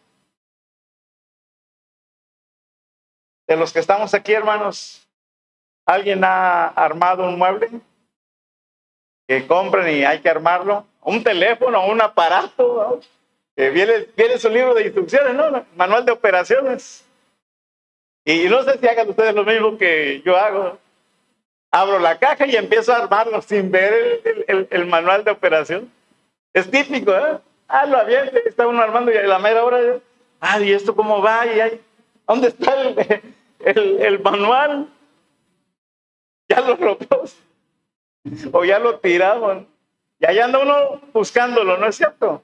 [3.46, 5.06] De los que estamos aquí, hermanos,
[5.84, 7.68] ¿alguien ha armado un mueble?
[9.30, 12.98] Que compren y hay que armarlo, un teléfono, un aparato,
[13.54, 15.64] viene, viene su libro de instrucciones, ¿no?
[15.76, 17.04] Manual de operaciones.
[18.24, 20.78] Y no sé si hagan ustedes lo mismo que yo hago.
[21.70, 25.92] Abro la caja y empiezo a armarlo sin ver el, manual de operación.
[26.52, 27.38] Es típico, ¿eh?
[27.68, 29.78] Ah, lo bien, está uno armando y a la mera hora,
[30.40, 31.46] ah, ¿y esto cómo va?
[31.46, 31.80] ¿Y ahí?
[32.26, 32.74] ¿Dónde está
[33.60, 34.88] el, manual?
[36.48, 37.22] Ya lo rompió
[38.52, 39.66] o ya lo tiraban.
[40.18, 42.42] Y allá anda uno buscándolo, ¿no es cierto?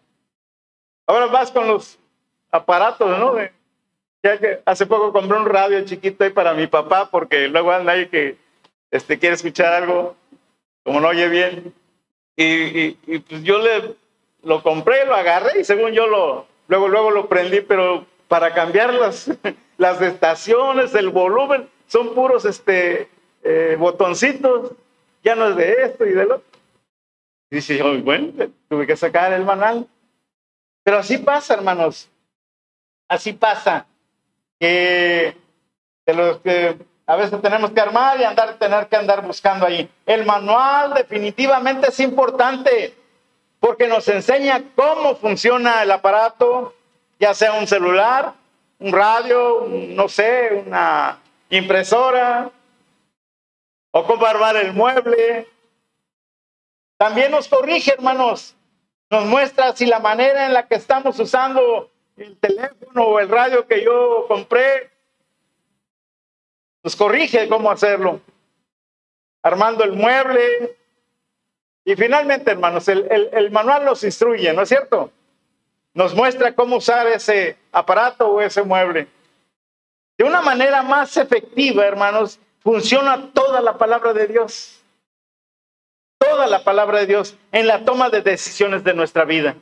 [1.06, 1.98] Ahora vas con los
[2.50, 3.36] aparatos, ¿no?
[4.22, 8.08] ya hace poco compré un radio chiquito ahí para mi papá, porque luego anda ahí
[8.08, 8.36] que
[8.90, 10.16] este, quiere escuchar algo,
[10.82, 11.74] como no oye bien.
[12.36, 13.94] Y, pues yo le
[14.42, 18.94] lo compré, lo agarré y según yo lo, luego, luego lo prendí, pero para cambiar
[18.94, 19.30] las,
[19.76, 23.08] las estaciones, el volumen, son puros este,
[23.42, 24.72] eh, botoncitos
[25.26, 26.60] ya no es de esto y de lo otro.
[27.50, 28.32] dice yo, bueno,
[28.68, 29.88] tuve que sacar el manual.
[30.84, 32.08] Pero así pasa, hermanos.
[33.08, 33.86] Así pasa.
[34.60, 35.36] Que
[36.06, 36.76] de los que
[37.08, 39.90] a veces tenemos que armar y andar, tener que andar buscando ahí.
[40.06, 42.94] El manual definitivamente es importante
[43.58, 46.72] porque nos enseña cómo funciona el aparato,
[47.18, 48.34] ya sea un celular,
[48.78, 51.18] un radio, no sé, una
[51.50, 52.52] impresora,
[53.96, 55.48] o cómo armar el mueble.
[56.98, 58.54] También nos corrige, hermanos.
[59.08, 63.66] Nos muestra si la manera en la que estamos usando el teléfono o el radio
[63.66, 64.90] que yo compré,
[66.82, 68.20] nos corrige cómo hacerlo.
[69.42, 70.76] Armando el mueble.
[71.82, 75.10] Y finalmente, hermanos, el, el manual nos instruye, ¿no es cierto?
[75.94, 79.08] Nos muestra cómo usar ese aparato o ese mueble.
[80.18, 84.82] De una manera más efectiva, hermanos, funciona toda la palabra de Dios.
[86.18, 89.54] Toda la palabra de Dios en la toma de decisiones de nuestra vida.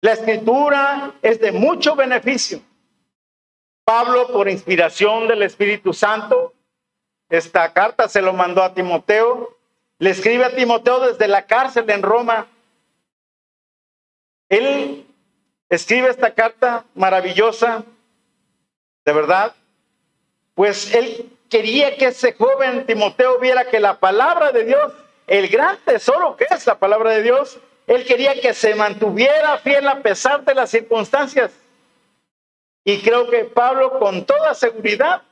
[0.00, 2.62] La escritura es de mucho beneficio.
[3.84, 6.54] Pablo, por inspiración del Espíritu Santo,
[7.28, 9.58] esta carta se lo mandó a Timoteo.
[9.98, 12.46] Le escribe a Timoteo desde la cárcel en Roma.
[14.48, 15.06] Él
[15.68, 17.84] escribe esta carta maravillosa,
[19.04, 19.54] de verdad,
[20.54, 24.92] pues él quería que ese joven Timoteo viera que la palabra de Dios,
[25.26, 29.86] el gran tesoro que es la palabra de Dios, él quería que se mantuviera fiel
[29.88, 31.52] a pesar de las circunstancias.
[32.84, 35.22] Y creo que Pablo con toda seguridad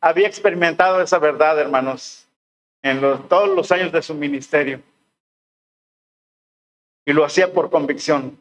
[0.00, 2.26] había experimentado esa verdad, hermanos,
[2.82, 4.82] en todos los años de su ministerio.
[7.04, 8.38] Y lo hacía por convicción.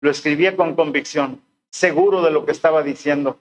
[0.00, 3.38] Lo escribía con convicción, seguro de lo que estaba diciendo.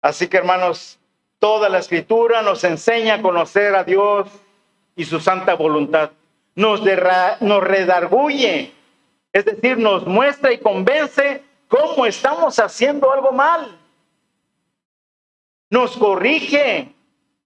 [0.00, 0.98] Así que hermanos,
[1.38, 4.28] toda la escritura nos enseña a conocer a Dios
[4.96, 6.10] y su santa voluntad.
[6.54, 6.82] Nos,
[7.40, 8.72] nos redarguye,
[9.32, 13.78] es decir, nos muestra y convence cómo estamos haciendo algo mal.
[15.70, 16.94] Nos corrige,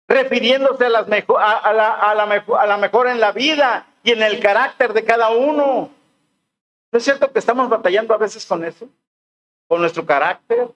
[0.08, 5.30] refiriéndose a, las a, la, a, en la vida y en el carácter de cada
[5.30, 5.90] uno.
[6.90, 8.88] ¿No es cierto que estamos batallando a veces con eso?
[9.66, 10.68] Con nuestro carácter,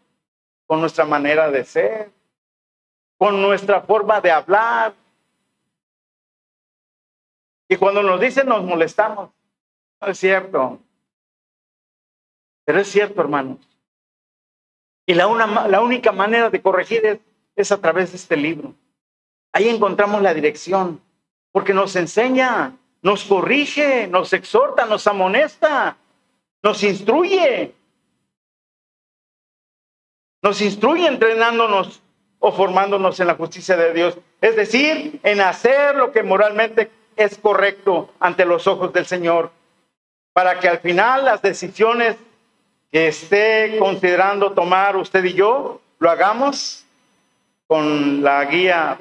[0.66, 2.10] con nuestra manera de ser,
[3.16, 4.94] con nuestra forma de hablar.
[7.68, 9.30] Y cuando nos dicen nos molestamos.
[10.00, 10.78] No es cierto.
[12.64, 13.58] Pero es cierto, hermanos.
[15.06, 17.18] Y la, una, la única manera de corregir es,
[17.54, 18.74] es a través de este libro.
[19.52, 21.00] Ahí encontramos la dirección,
[21.52, 25.96] porque nos enseña, nos corrige, nos exhorta, nos amonesta,
[26.62, 27.72] nos instruye.
[30.46, 32.00] Nos instruye entrenándonos
[32.38, 34.16] o formándonos en la justicia de Dios.
[34.40, 39.50] Es decir, en hacer lo que moralmente es correcto ante los ojos del Señor,
[40.32, 42.16] para que al final las decisiones
[42.92, 46.84] que esté considerando tomar usted y yo, lo hagamos
[47.66, 49.00] con la guía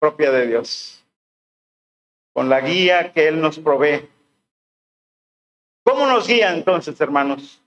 [0.00, 1.04] propia de Dios,
[2.32, 4.08] con la guía que Él nos provee.
[5.84, 7.62] ¿Cómo nos guía entonces, hermanos?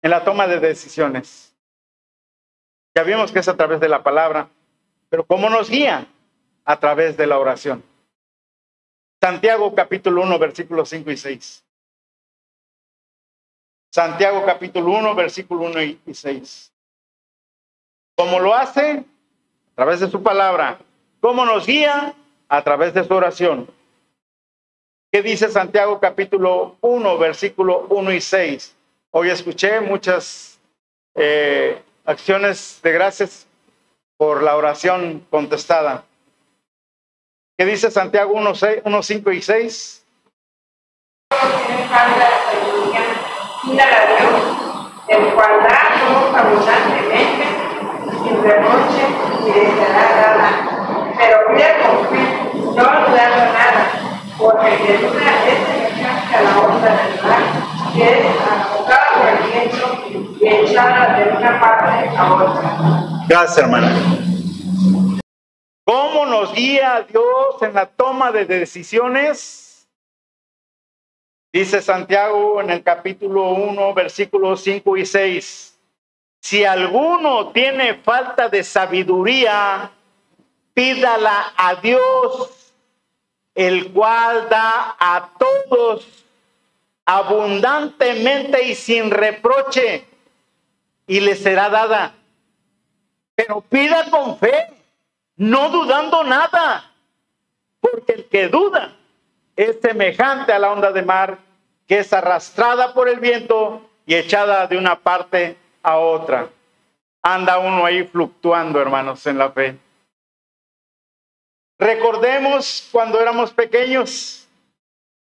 [0.00, 1.51] En la toma de decisiones.
[2.94, 4.48] Ya vimos que es a través de la palabra,
[5.08, 6.06] pero ¿cómo nos guía?
[6.64, 7.82] A través de la oración.
[9.20, 11.64] Santiago capítulo 1, versículos 5 y 6.
[13.90, 16.72] Santiago capítulo 1, versículo 1 y 6.
[18.16, 19.04] ¿Cómo lo hace?
[19.72, 20.78] A través de su palabra.
[21.20, 22.14] ¿Cómo nos guía?
[22.48, 23.68] A través de su oración.
[25.10, 28.76] ¿Qué dice Santiago capítulo 1, versículo 1 y 6?
[29.10, 30.58] Hoy escuché muchas
[31.14, 33.46] eh, acciones de gracias
[34.16, 36.04] por la oración contestada.
[37.58, 40.04] ¿Qué dice Santiago 1, 6, 1 5 y 6?
[43.62, 44.42] Pídale a Dios,
[45.08, 47.46] el cual da todo abundantemente,
[48.22, 49.02] sin reproche
[49.46, 50.48] y será dada.
[51.18, 52.22] Pero pide con fe,
[52.54, 53.82] no dudando nada,
[54.38, 57.42] porque que duda es semejante a la onda del mar,
[57.94, 58.71] que es viento
[60.42, 60.74] y.
[63.28, 63.92] Gracias, hermana.
[65.84, 69.88] ¿Cómo nos guía Dios en la toma de decisiones?
[71.52, 75.78] Dice Santiago en el capítulo 1, versículos 5 y 6.
[76.40, 79.90] Si alguno tiene falta de sabiduría,
[80.74, 82.74] pídala a Dios,
[83.54, 86.24] el cual da a todos
[87.04, 90.06] abundantemente y sin reproche,
[91.12, 92.14] y le será dada.
[93.34, 94.72] Pero pida con fe,
[95.36, 96.90] no dudando nada,
[97.82, 98.96] porque el que duda
[99.54, 101.38] es semejante a la onda de mar
[101.86, 106.48] que es arrastrada por el viento y echada de una parte a otra.
[107.20, 109.76] Anda uno ahí fluctuando, hermanos, en la fe.
[111.78, 114.48] Recordemos cuando éramos pequeños,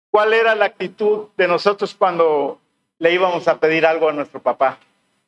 [0.10, 2.62] cuál era la actitud de nosotros cuando
[2.98, 4.78] le íbamos a pedir algo a nuestro papá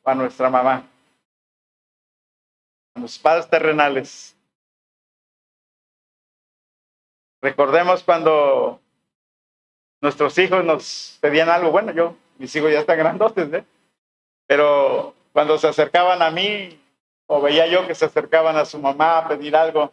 [0.04, 0.86] a nuestra mamá,
[2.94, 4.36] a los padres terrenales.
[7.40, 8.80] Recordemos cuando
[10.00, 13.64] nuestros hijos nos pedían algo, bueno, yo, mis hijos ya están grandotes, ¿eh?
[14.46, 16.80] pero cuando se acercaban a mí,
[17.26, 19.92] o veía yo que se acercaban a su mamá a pedir algo,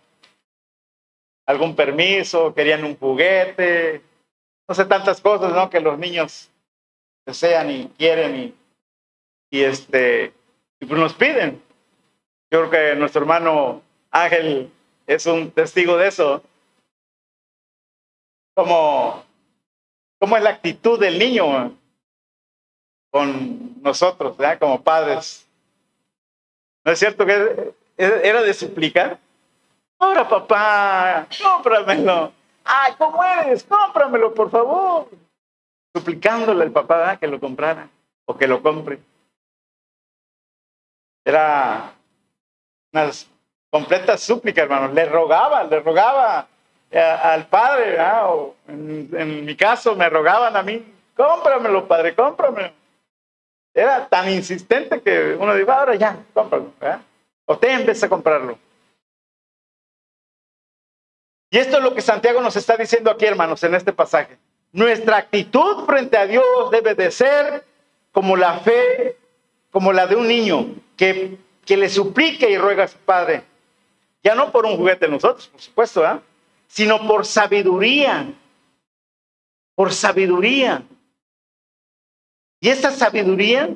[1.46, 4.02] algún permiso, querían un juguete,
[4.68, 5.70] no sé, tantas cosas, ¿no?
[5.70, 6.50] Que los niños
[7.26, 8.61] desean y quieren y,
[9.52, 10.34] y este,
[10.80, 11.62] pues nos piden.
[12.50, 14.72] Yo creo que nuestro hermano Ángel
[15.06, 16.42] es un testigo de eso.
[18.56, 19.24] Como
[20.20, 21.78] cómo es la actitud del niño
[23.12, 25.48] con nosotros, como padres.
[26.84, 29.20] ¿No es cierto que era de suplicar?
[30.00, 32.32] Ahora, papá, cómpramelo.
[32.64, 33.64] Ay, ¿cómo eres?
[33.64, 35.10] Cómpramelo, por favor.
[35.94, 37.90] Suplicándole al papá que lo comprara
[38.26, 39.00] o que lo compre.
[41.24, 41.94] Era
[42.94, 43.10] una
[43.70, 44.94] completa súplica, hermano.
[44.94, 46.48] Le rogaba, le rogaba
[46.92, 50.84] al padre, o en, mi caso me rogaban a mí,
[51.16, 52.72] cómpramelo, padre, cómpramelo.
[53.74, 56.74] Era tan insistente que uno dijo, ahora ya, cómpralo,
[57.46, 58.58] o te empieza a comprarlo.
[61.50, 64.38] Y esto es lo que Santiago nos está diciendo aquí, hermanos, en este pasaje.
[64.72, 67.66] Nuestra actitud frente a Dios debe de ser
[68.14, 69.18] como la fe,
[69.72, 73.44] como la de un niño que, que le suplique y ruega a su padre.
[74.24, 76.22] Ya no por un juguete de nosotros, por supuesto,
[76.68, 78.34] sino por sabiduría.
[79.74, 80.84] Por sabiduría.
[82.60, 83.70] Y esa sabiduría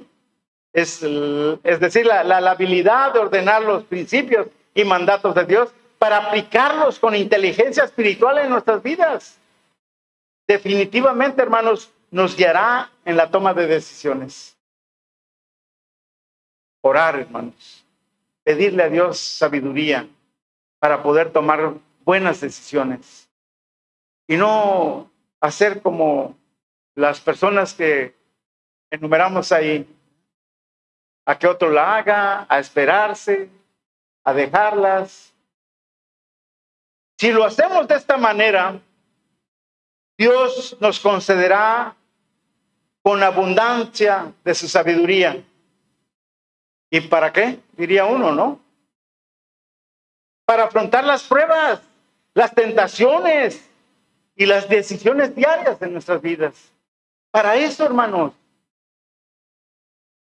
[0.72, 5.70] es, es decir, la, la, la habilidad de ordenar los principios y mandatos de Dios
[5.98, 9.40] para aplicarlos con inteligencia espiritual en nuestras vidas.
[10.48, 14.55] Definitivamente, hermanos, nos guiará en la toma de decisiones.
[16.88, 17.84] Orar, hermanos.
[18.44, 20.08] Pedirle a Dios sabiduría
[20.78, 23.28] para poder tomar buenas decisiones.
[24.28, 25.10] Y no
[25.40, 26.38] hacer como
[26.94, 28.14] las personas que
[28.92, 29.92] enumeramos ahí,
[31.26, 33.50] a que otro la haga, a esperarse,
[34.24, 35.34] a dejarlas.
[37.18, 38.80] Si lo hacemos de esta manera,
[40.20, 41.96] Dios nos concederá
[43.02, 45.44] con abundancia de su sabiduría.
[46.96, 47.60] ¿Y para qué?
[47.74, 48.62] Diría uno, ¿no?
[50.46, 51.82] Para afrontar las pruebas,
[52.34, 53.70] las tentaciones
[54.34, 56.72] y las decisiones diarias de nuestras vidas.
[57.32, 58.32] Para eso, hermanos.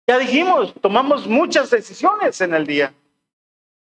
[0.08, 2.92] Ya dijimos, tomamos muchas decisiones en el día.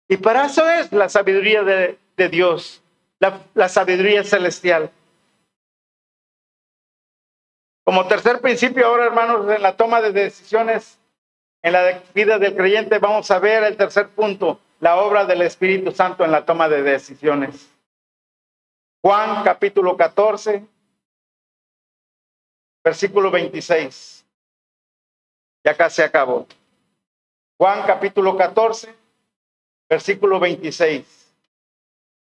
[0.09, 1.99] Y para eso es la sabiduría de,
[2.31, 2.83] Dios,
[3.19, 4.91] la, la sabiduría celestial.
[7.85, 10.99] Como tercer principio, ahora hermanos, en la toma de decisiones
[11.65, 15.93] en la vida del creyente, vamos a ver el tercer punto, la obra del Espíritu
[15.93, 17.71] Santo en la toma de decisiones.
[19.03, 20.63] Juan capítulo 14,
[22.85, 24.27] versículo 26.
[25.65, 26.47] Ya casi acabó.
[27.57, 28.95] Juan capítulo 14,
[29.89, 31.35] versículo 26.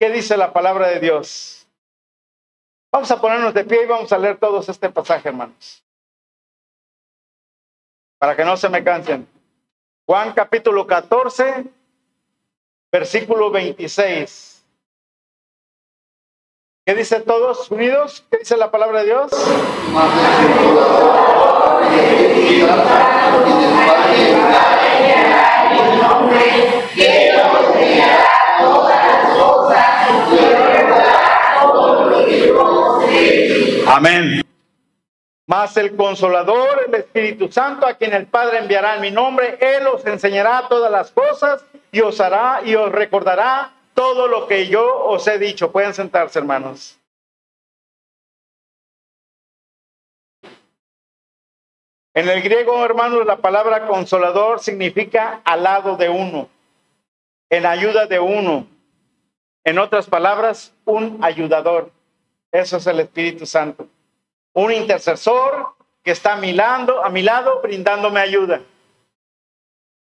[0.01, 1.69] ¿Qué dice la palabra de Dios?
[2.91, 5.85] Vamos a ponernos de pie y vamos a leer todos este pasaje, hermanos.
[8.19, 9.29] Para que no se me cansen.
[10.07, 11.67] Juan capítulo 14,
[12.91, 14.65] versículo 26.
[16.85, 18.25] ¿Qué dice todos unidos?
[18.31, 19.31] ¿Qué dice la palabra de Dios?
[33.87, 34.43] Amén.
[35.49, 39.87] Más el consolador, el Espíritu Santo, a quien el Padre enviará en mi nombre, Él
[39.87, 45.07] os enseñará todas las cosas y os hará y os recordará todo lo que yo
[45.07, 45.73] os he dicho.
[45.73, 46.99] Pueden sentarse, hermanos.
[52.13, 56.51] En el griego, hermanos, la palabra consolador significa al lado de uno,
[57.49, 58.67] en ayuda de uno.
[59.65, 61.91] En otras palabras, un ayudador.
[62.53, 63.89] Eso es el Espíritu Santo.
[64.59, 68.61] Un intercesor que está a mi, lado, a mi lado brindándome ayuda.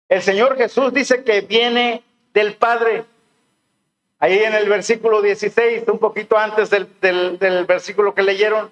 [0.08, 2.04] El Señor Jesús dice que viene
[2.36, 3.04] del Padre.
[4.20, 8.72] Ahí en el versículo 16, un poquito antes del, del, del versículo que leyeron.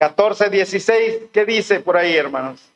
[0.00, 2.70] 14, 16, ¿qué dice por ahí, hermanos?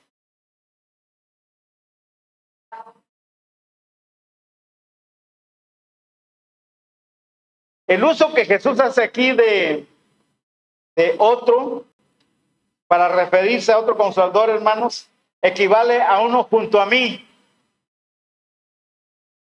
[7.87, 9.92] El uso que Jesús hace aquí de,
[10.97, 11.85] de otro
[12.87, 15.09] para referirse a otro consolador, hermanos,
[15.41, 17.27] equivale a uno junto a mí.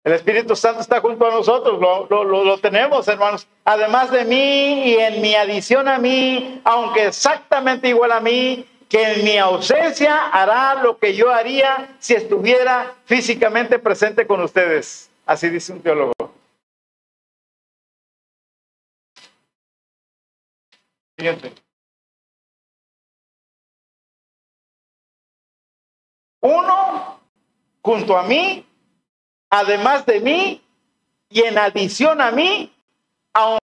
[0.04, 3.48] El Espíritu Santo está junto a nosotros, lo, lo, lo, lo, tenemos, hermanos.
[3.66, 9.14] Además de mí y en mi adición a mí, aunque exactamente igual a mí, que
[9.14, 15.10] en mi ausencia hará lo que yo haría si estuviera físicamente presente con ustedes.
[15.26, 16.14] Así dice un teólogo.
[26.42, 27.20] Uno
[27.84, 28.66] junto a mí,
[29.50, 30.62] además de mí
[31.30, 32.74] y en adición a mí,
[33.34, 33.61] aun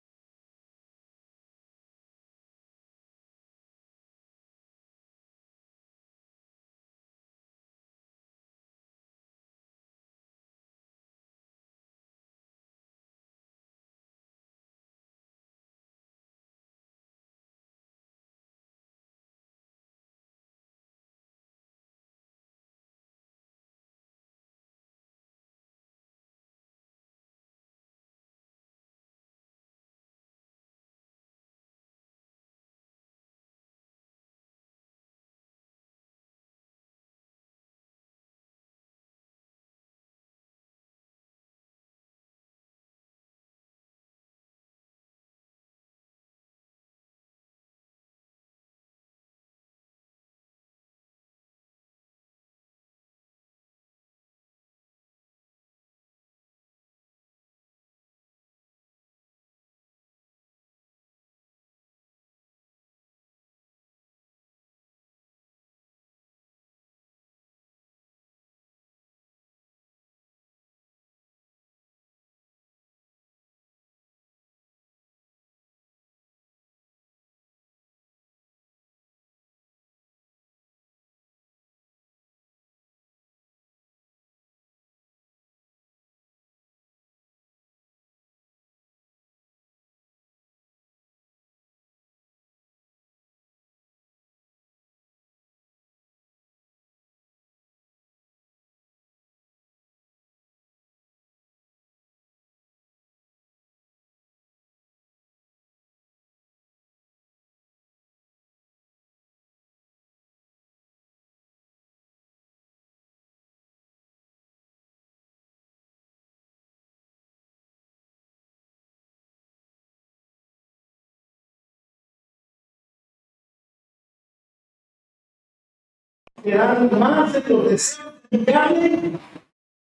[126.46, 129.18] prosperarán más en los deseos de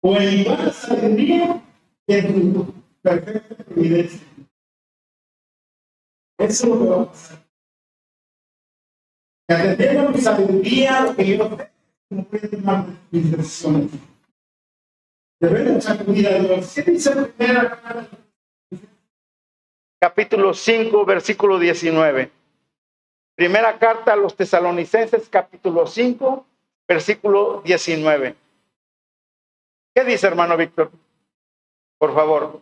[0.01, 1.63] o en vana sabiduría
[2.05, 4.27] que tu perfecta evidencia.
[6.37, 7.43] Eso es lo que a pasar.
[9.47, 11.57] Que sabiduría, que yo
[12.29, 13.91] puedo tomar mis decisiones.
[15.39, 16.73] Debemos acudir a Dios.
[16.75, 18.09] ¿Qué dice la primera
[19.99, 22.42] capítulo 5, versículo 19.
[23.35, 26.45] Primera carta a los tesalonicenses, capítulo 5,
[26.87, 28.35] versículo 19.
[29.95, 30.91] ¿Qué dice, hermano Víctor?
[31.97, 32.61] Por favor.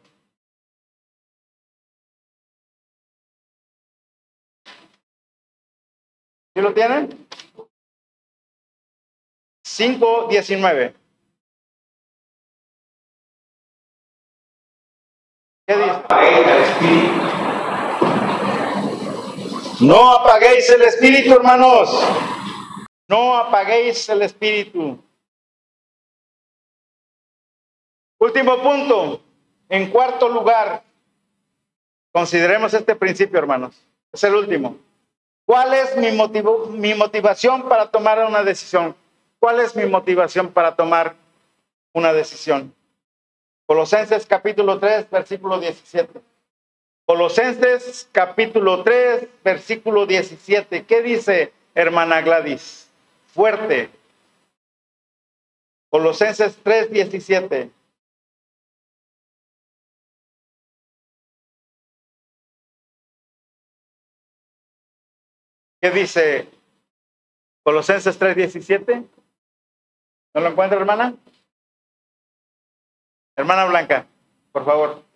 [6.56, 7.28] ¿Sí lo tienen?
[9.66, 10.96] 5, 19.
[15.68, 17.31] ¿Qué dice?
[19.82, 21.90] No apaguéis el espíritu, hermanos.
[23.08, 25.04] No apaguéis el espíritu.
[28.20, 29.22] Último punto.
[29.68, 30.84] En cuarto lugar,
[32.12, 33.76] consideremos este principio, hermanos.
[34.12, 34.78] Es el último.
[35.46, 38.96] ¿Cuál es mi, motivo, mi motivación para tomar una decisión?
[39.40, 41.16] ¿Cuál es mi motivación para tomar
[41.94, 42.76] una decisión?
[43.66, 46.22] Colosenses capítulo 3, versículo 17.
[47.12, 50.86] Colosenses capítulo 3, versículo 17.
[50.86, 52.90] ¿Qué dice hermana Gladys?
[53.34, 53.90] Fuerte.
[55.90, 57.70] Colosenses 3, 17.
[65.82, 66.48] ¿Qué dice
[67.64, 69.04] Colosenses 3, 17?
[70.34, 71.18] ¿No lo encuentra, hermana?
[73.36, 74.08] Hermana Blanca,
[74.54, 75.11] por favor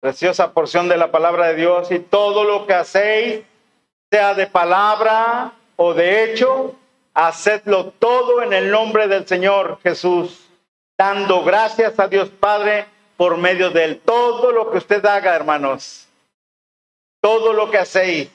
[0.00, 3.44] Preciosa porción de la palabra de Dios y todo lo que hacéis,
[4.10, 6.74] sea de palabra o de hecho,
[7.14, 10.50] hacedlo todo en el nombre del Señor Jesús,
[10.98, 12.86] dando gracias a Dios Padre
[13.16, 14.02] por medio de él.
[14.04, 16.08] Todo lo que usted haga, hermanos,
[17.20, 18.28] todo lo que hacéis,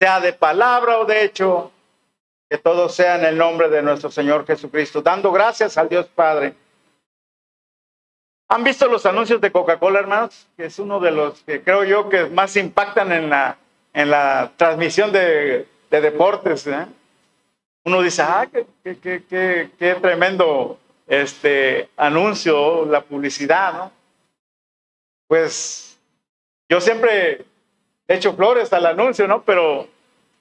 [0.00, 1.72] sea de palabra o de hecho,
[2.48, 6.54] que todo sea en el nombre de nuestro Señor Jesucristo, dando gracias al Dios Padre.
[8.50, 10.46] ¿Han visto los anuncios de Coca-Cola, hermanos?
[10.56, 13.58] Que es uno de los que creo yo que más impactan en la,
[13.92, 16.66] en la transmisión de, de deportes.
[16.66, 16.86] ¿eh?
[17.84, 23.92] Uno dice, ah, qué, qué, qué, qué, tremendo este anuncio, la publicidad, ¿no?
[25.26, 25.98] Pues
[26.70, 27.44] yo siempre
[28.08, 29.42] hecho flores al anuncio, ¿no?
[29.42, 29.86] Pero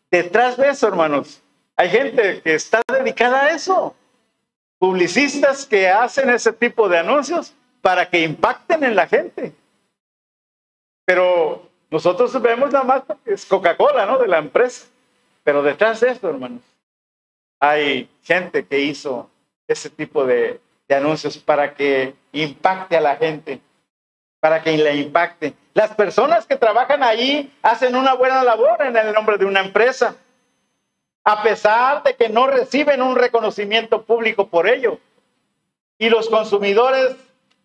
[0.10, 1.42] detrás de eso, hermanos,
[1.76, 3.96] hay gente que está dedicada a eso.
[4.80, 9.54] Publicistas que hacen ese tipo de anuncios para que impacten en la gente.
[11.06, 14.18] Pero nosotros vemos nada más que es Coca-Cola, ¿no?
[14.18, 14.88] De la empresa.
[15.44, 16.62] Pero detrás de esto, hermanos,
[17.60, 19.30] hay gente que hizo
[19.68, 23.62] ese tipo de, de anuncios para que impacte a la gente
[24.40, 25.54] para que le impacte.
[25.74, 30.16] Las personas que trabajan ahí hacen una buena labor en el nombre de una empresa,
[31.24, 35.00] a pesar de que no reciben un reconocimiento público por ello.
[35.98, 37.16] Y los consumidores,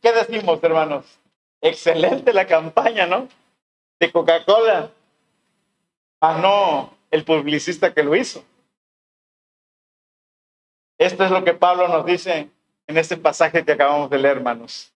[0.01, 1.19] ¿qué decimos, hermanos?
[1.61, 3.29] Excelente la campaña, ¿no?
[4.01, 4.91] De Coca-Cola.
[6.21, 8.45] Ah, no, el publicista que lo hizo.
[10.99, 12.49] Esto es lo que Pablo nos dice
[12.87, 14.93] en este pasaje que acabamos de leer, hermanos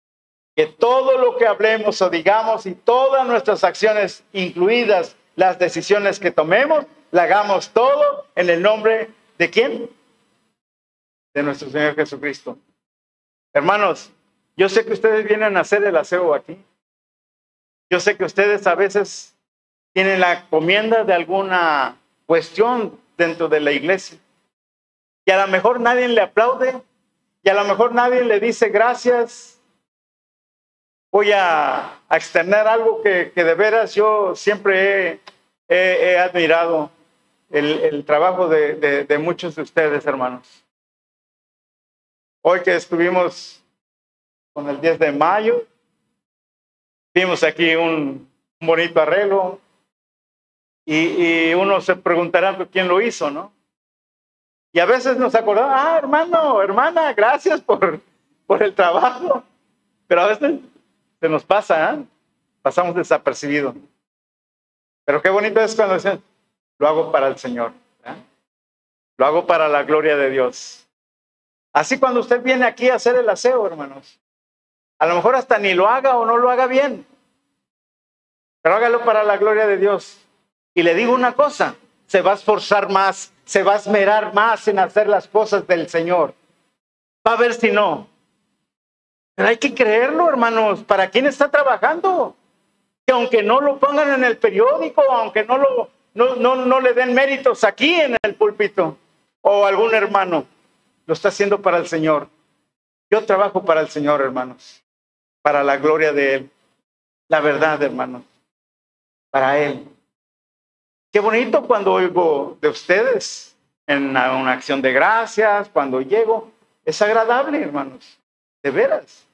[0.56, 6.30] que todo lo que hablemos o digamos y todas nuestras acciones, incluidas las decisiones que
[6.30, 9.90] tomemos, la hagamos todo en el nombre de quién?
[11.34, 12.56] De nuestro Señor Jesucristo.
[13.52, 14.10] Hermanos,
[14.56, 16.58] yo sé que ustedes vienen a hacer el aseo aquí.
[17.90, 19.36] Yo sé que ustedes a veces
[19.92, 24.18] tienen la encomienda de alguna cuestión dentro de la iglesia.
[25.26, 26.80] Y a lo mejor nadie le aplaude,
[27.42, 29.55] y a lo mejor nadie le dice gracias,
[31.16, 35.18] voy a, externar algo que, de veras yo siempre
[35.66, 36.90] he, admirado,
[37.48, 40.62] el, trabajo de, muchos de ustedes, hermanos.
[42.42, 43.64] Hoy que estuvimos
[44.52, 45.64] con el 10 de mayo,
[47.14, 49.58] vimos aquí un, bonito arreglo
[50.84, 53.54] y, uno se preguntará quién lo hizo, ¿no?
[54.70, 58.00] Y a veces nos acordamos, ah, hermano, hermana, gracias por,
[58.46, 59.42] por el trabajo.
[60.06, 60.60] Pero a veces
[61.20, 62.04] se nos pasa, ¿eh?
[62.62, 63.74] pasamos desapercibido.
[65.04, 66.22] Pero qué bonito es cuando dicen,
[66.78, 67.72] lo hago para el Señor,
[69.16, 70.86] lo hago para la gloria de Dios.
[71.72, 74.18] Así cuando usted viene aquí a hacer el aseo, hermanos,
[74.98, 77.06] A lo mejor hasta ni lo haga o no lo haga bien.
[78.62, 80.18] Pero hágalo para la gloria de Dios.
[80.74, 84.66] Y le digo una cosa, se va a esforzar más, se va a esmerar más
[84.68, 86.34] en hacer las cosas del Señor.
[87.26, 88.08] Va a ver si no.
[89.36, 90.82] Pero hay que creerlo, hermanos.
[90.82, 92.34] ¿Para quién está trabajando?
[93.06, 96.94] Que aunque no lo pongan en el periódico, aunque no, lo, no, no, no le
[96.94, 98.96] den méritos aquí en el púlpito
[99.42, 100.46] o algún hermano,
[101.04, 102.28] lo está haciendo para el Señor.
[103.10, 104.82] Yo trabajo para el Señor, hermanos,
[105.42, 106.50] para la gloria de Él.
[107.28, 108.22] La verdad, hermanos,
[109.30, 109.86] para Él.
[111.12, 113.54] Qué bonito cuando oigo de ustedes
[113.86, 116.50] en una acción de gracias, cuando llego.
[116.84, 118.18] Es agradable, hermanos,
[118.62, 119.25] de veras.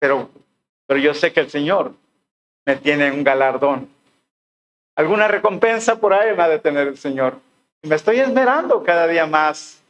[0.00, 0.28] Pero,
[0.86, 1.92] pero yo sé que el Señor
[2.66, 3.88] me tiene un galardón.
[4.96, 7.38] Alguna recompensa por ahí va a tener el Señor.
[7.82, 9.80] Me estoy esmerando cada día más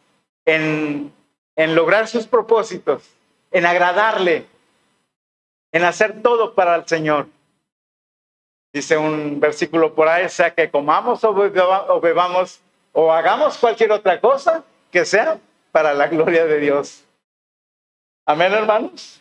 [0.44, 1.12] en,
[1.56, 3.08] en lograr sus propósitos,
[3.50, 4.46] en agradarle,
[5.72, 7.26] en hacer todo para el Señor.
[8.72, 11.34] Dice un versículo por ahí, sea que comamos o
[12.00, 12.60] bebamos
[12.92, 15.38] o hagamos cualquier otra cosa que sea
[15.72, 17.04] para la gloria de Dios.
[18.26, 19.19] Amén, hermanos.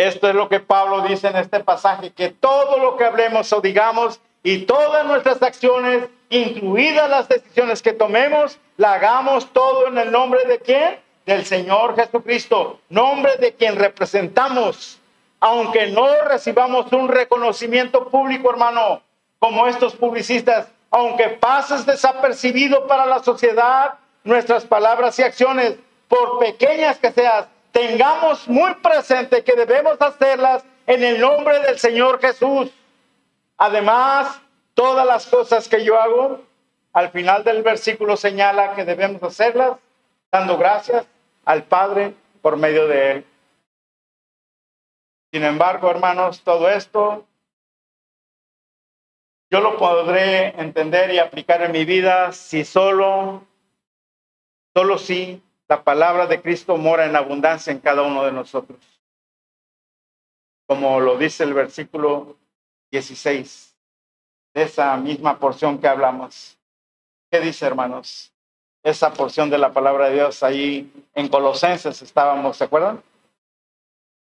[0.00, 3.60] Esto es lo que Pablo dice en este pasaje, que todo lo que hablemos o
[3.60, 10.10] digamos y todas nuestras acciones, incluidas las decisiones que tomemos, la hagamos todo en el
[10.10, 10.98] nombre de quién?
[11.26, 15.00] Del Señor Jesucristo, nombre de quien representamos
[15.40, 19.02] aunque no recibamos un reconocimiento público, hermano,
[19.38, 25.76] como estos publicistas, aunque pases desapercibido para la sociedad, nuestras palabras y acciones,
[26.08, 32.20] por pequeñas que sean, tengamos muy presente que debemos hacerlas en el nombre del Señor
[32.20, 32.70] Jesús.
[33.56, 34.40] Además,
[34.74, 36.40] todas las cosas que yo hago,
[36.92, 39.78] al final del versículo señala que debemos hacerlas
[40.30, 41.06] dando gracias
[41.44, 43.26] al Padre por medio de Él.
[45.32, 47.26] Sin embargo, hermanos, todo esto
[49.50, 53.44] yo lo podré entender y aplicar en mi vida si solo,
[54.74, 58.76] solo si la palabra de Cristo mora en abundancia en cada uno de nosotros.
[60.66, 62.36] Como lo dice el versículo
[62.90, 63.76] 16
[64.52, 66.58] de esa misma porción que hablamos.
[67.30, 68.32] ¿Qué dice, hermanos?
[68.82, 73.00] Esa porción de la palabra de Dios ahí en Colosenses estábamos, ¿se acuerdan?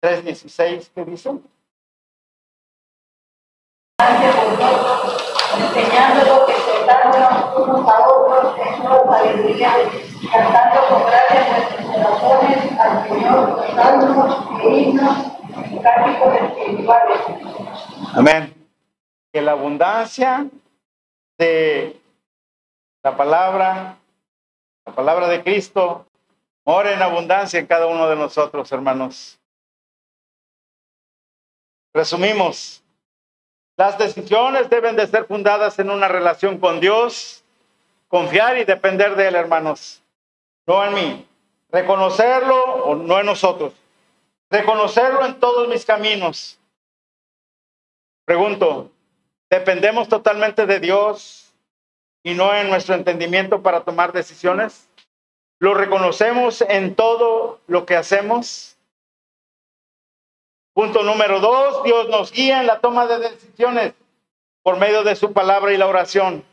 [0.02, 1.30] 3.16, ¿qué dice?
[5.58, 7.37] enseñándolo, exhortándonos
[18.14, 18.54] Amén.
[19.32, 20.46] Que la abundancia
[21.38, 22.00] de
[23.02, 23.96] la palabra,
[24.86, 26.06] la palabra de Cristo,
[26.64, 29.38] more en abundancia en cada uno de nosotros, hermanos.
[31.94, 32.82] Resumimos,
[33.76, 37.44] las decisiones deben de ser fundadas en una relación con Dios,
[38.08, 40.02] confiar y depender de Él, hermanos,
[40.66, 41.28] no en mí.
[41.70, 43.74] Reconocerlo o no en nosotros.
[44.50, 46.58] Reconocerlo en todos mis caminos.
[48.24, 48.90] Pregunto,
[49.50, 51.54] ¿dependemos totalmente de Dios
[52.22, 54.88] y no en nuestro entendimiento para tomar decisiones?
[55.58, 58.76] ¿Lo reconocemos en todo lo que hacemos?
[60.72, 63.94] Punto número dos, Dios nos guía en la toma de decisiones
[64.62, 66.44] por medio de su palabra y la oración.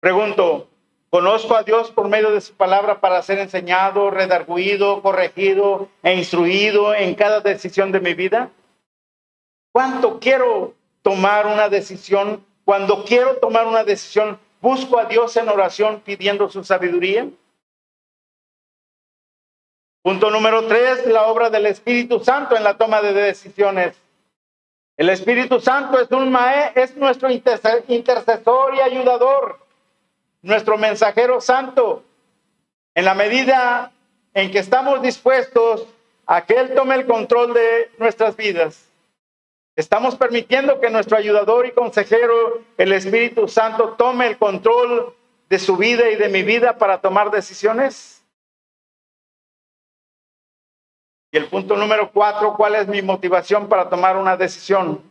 [0.00, 0.68] Pregunto,
[1.10, 6.94] ¿conozco a Dios por medio de su palabra para ser enseñado, redarguido, corregido e instruido
[6.94, 8.50] en cada decisión de mi vida?
[9.72, 12.44] ¿Cuánto quiero tomar una decisión?
[12.64, 17.28] Cuando quiero tomar una decisión, busco a Dios en oración pidiendo su sabiduría.
[20.02, 24.00] Punto número tres, la obra del Espíritu Santo en la toma de decisiones.
[24.96, 26.34] El Espíritu Santo es, un
[26.74, 29.58] es nuestro intercesor y ayudador,
[30.42, 32.04] nuestro mensajero santo.
[32.94, 33.92] En la medida
[34.34, 35.86] en que estamos dispuestos
[36.26, 38.88] a que Él tome el control de nuestras vidas,
[39.76, 45.14] estamos permitiendo que nuestro ayudador y consejero, el Espíritu Santo, tome el control
[45.48, 48.24] de su vida y de mi vida para tomar decisiones.
[51.32, 55.02] Y el punto número cuatro, ¿cuál es mi motivación para tomar una decisión?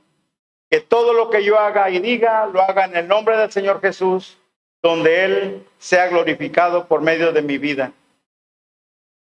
[0.70, 3.82] Que todo lo que yo haga y diga, lo haga en el nombre del Señor
[3.82, 4.39] Jesús,
[4.82, 7.92] donde Él sea glorificado por medio de mi vida.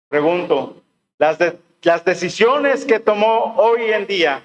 [0.09, 0.83] Pregunto,
[1.19, 1.39] ¿las,
[1.83, 4.43] las decisiones que tomó hoy en día,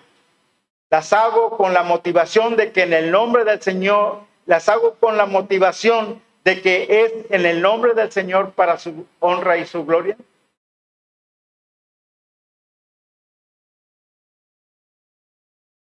[0.89, 5.17] las hago con la motivación de que en el nombre del Señor, las hago con
[5.17, 9.85] la motivación de que es en el nombre del Señor para su honra y su
[9.85, 10.17] gloria?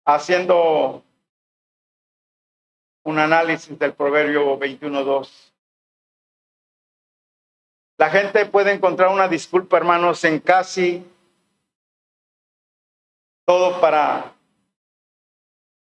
[0.06, 1.02] Haciendo
[3.04, 5.52] un análisis del Proverbio 21.2.
[7.96, 11.06] La gente puede encontrar una disculpa, hermanos, en casi
[13.46, 14.32] todo para...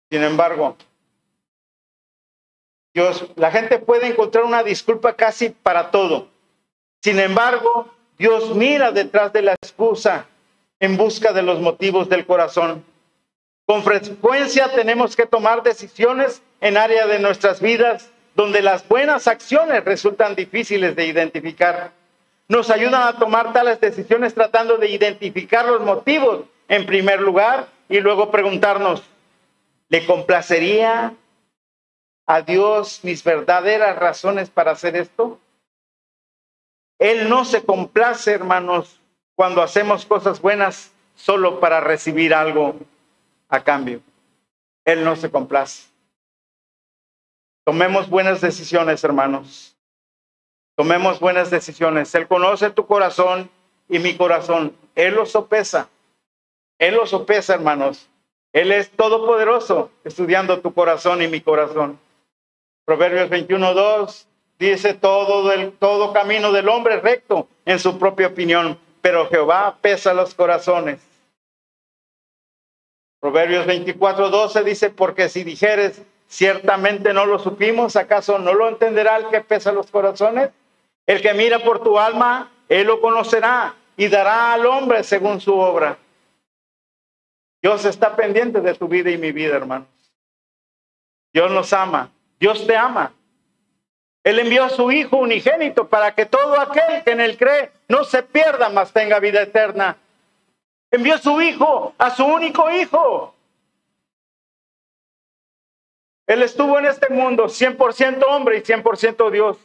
[0.09, 0.77] Sin embargo,
[2.93, 6.29] Dios, la gente puede encontrar una disculpa casi para todo.
[7.03, 10.27] Sin embargo, Dios mira detrás de la excusa
[10.79, 12.85] en busca de los motivos del corazón.
[13.67, 19.83] Con frecuencia tenemos que tomar decisiones en área de nuestras vidas donde las buenas acciones
[19.83, 21.91] resultan difíciles de identificar.
[22.47, 27.99] Nos ayudan a tomar tales decisiones tratando de identificar los motivos en primer lugar y
[27.99, 29.03] luego preguntarnos,
[29.89, 31.13] ¿le complacería
[32.25, 35.41] a Dios mis verdaderas razones para hacer esto?
[36.99, 39.01] Él no se complace, hermanos,
[39.35, 42.77] cuando hacemos cosas buenas solo para recibir algo
[43.49, 44.01] a cambio.
[44.85, 45.87] Él no se complace.
[47.65, 49.75] Tomemos buenas decisiones, hermanos.
[50.75, 52.13] Tomemos buenas decisiones.
[52.15, 53.49] Él conoce tu corazón
[53.89, 54.75] y mi corazón.
[54.95, 55.89] Él lo sopesa.
[56.79, 58.09] Él lo sopesa, hermanos.
[58.53, 61.99] Él es todopoderoso, estudiando tu corazón y mi corazón.
[62.85, 64.25] Proverbios 21.2
[64.57, 70.33] dice, todo, todo camino del hombre recto en su propia opinión, pero Jehová pesa los
[70.33, 71.06] corazones.
[73.27, 79.27] Proverbios 24.12 dice, porque si dijeres, ciertamente no lo supimos, ¿acaso no lo entenderá el
[79.27, 80.51] que pesa los corazones?
[81.05, 85.53] El que mira por tu alma, él lo conocerá y dará al hombre según su
[85.57, 85.97] obra.
[87.61, 89.89] Dios está pendiente de tu vida y mi vida, hermanos.
[91.33, 92.09] Dios nos ama.
[92.39, 93.11] Dios te ama.
[94.23, 98.05] Él envió a su Hijo unigénito para que todo aquel que en él cree no
[98.05, 99.97] se pierda, mas tenga vida eterna.
[100.91, 103.33] Envió a su Hijo, a su único Hijo.
[106.27, 109.57] Él estuvo en este mundo 100% hombre y 100% Dios.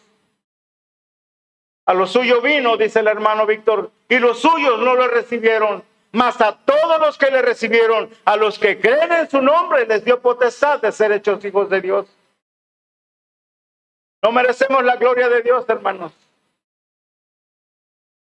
[1.84, 5.82] A lo suyo vino, dice el hermano Víctor, y los suyos no lo recibieron.
[6.12, 10.04] Mas a todos los que le recibieron, a los que creen en su nombre, les
[10.04, 12.06] dio potestad de ser hechos hijos de Dios.
[14.22, 16.12] No merecemos la gloria de Dios, hermanos.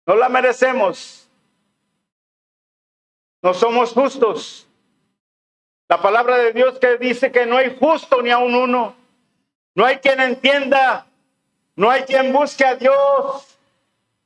[0.07, 1.22] No la merecemos.
[3.43, 4.67] No somos justos.
[5.89, 8.95] La palabra de Dios que dice que no hay justo ni a un uno.
[9.75, 11.07] No hay quien entienda.
[11.75, 13.59] No hay quien busque a Dios.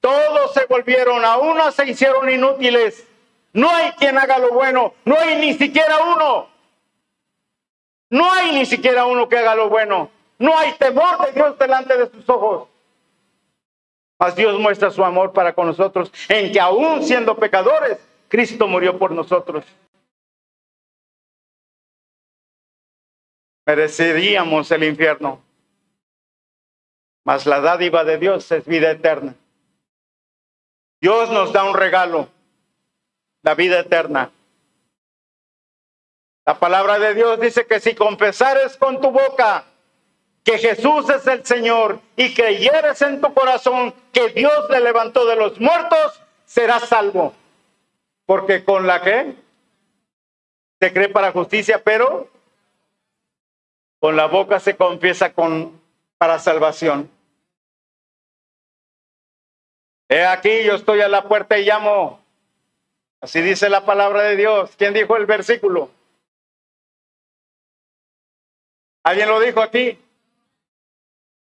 [0.01, 3.07] Todos se volvieron, a uno se hicieron inútiles.
[3.53, 4.95] No hay quien haga lo bueno.
[5.05, 6.49] No hay ni siquiera uno.
[8.11, 10.11] No hay ni siquiera uno que haga lo bueno.
[10.39, 12.69] No hay temor de Dios delante de sus ojos.
[14.19, 17.99] Mas Dios muestra su amor para con nosotros en que aún siendo pecadores,
[18.29, 19.65] Cristo murió por nosotros.
[23.67, 25.43] Mereceríamos el infierno.
[27.25, 29.35] Mas la dádiva de Dios es vida eterna.
[31.01, 32.29] Dios nos da un regalo,
[33.43, 34.31] la vida eterna.
[36.47, 39.65] La palabra de Dios dice que si confesares con tu boca
[40.45, 45.35] que Jesús es el Señor y creyeres en tu corazón que Dios le levantó de
[45.35, 47.35] los muertos, serás salvo.
[48.27, 49.35] Porque con la que
[50.81, 52.29] se cree para justicia, pero
[54.01, 55.81] con la boca se confiesa con
[56.19, 57.11] para salvación.
[60.09, 62.21] He aquí, yo estoy a la puerta y llamo.
[63.21, 64.75] Así dice la palabra de Dios.
[64.77, 65.91] ¿Quién dijo el versículo?
[69.03, 69.99] ¿Alguien lo dijo aquí?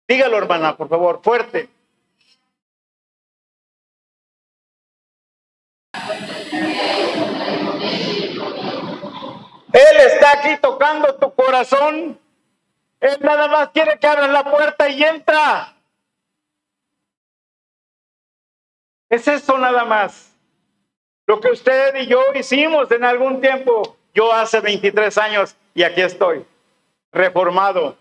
[0.07, 1.69] Dígalo, hermana, por favor, fuerte.
[9.91, 12.19] Él está aquí tocando tu corazón.
[12.99, 15.73] Él nada más quiere que abras la puerta y entra.
[19.09, 20.31] Es eso nada más.
[21.25, 23.97] Lo que usted y yo hicimos en algún tiempo.
[24.13, 26.45] Yo hace 23 años y aquí estoy,
[27.11, 27.97] reformado,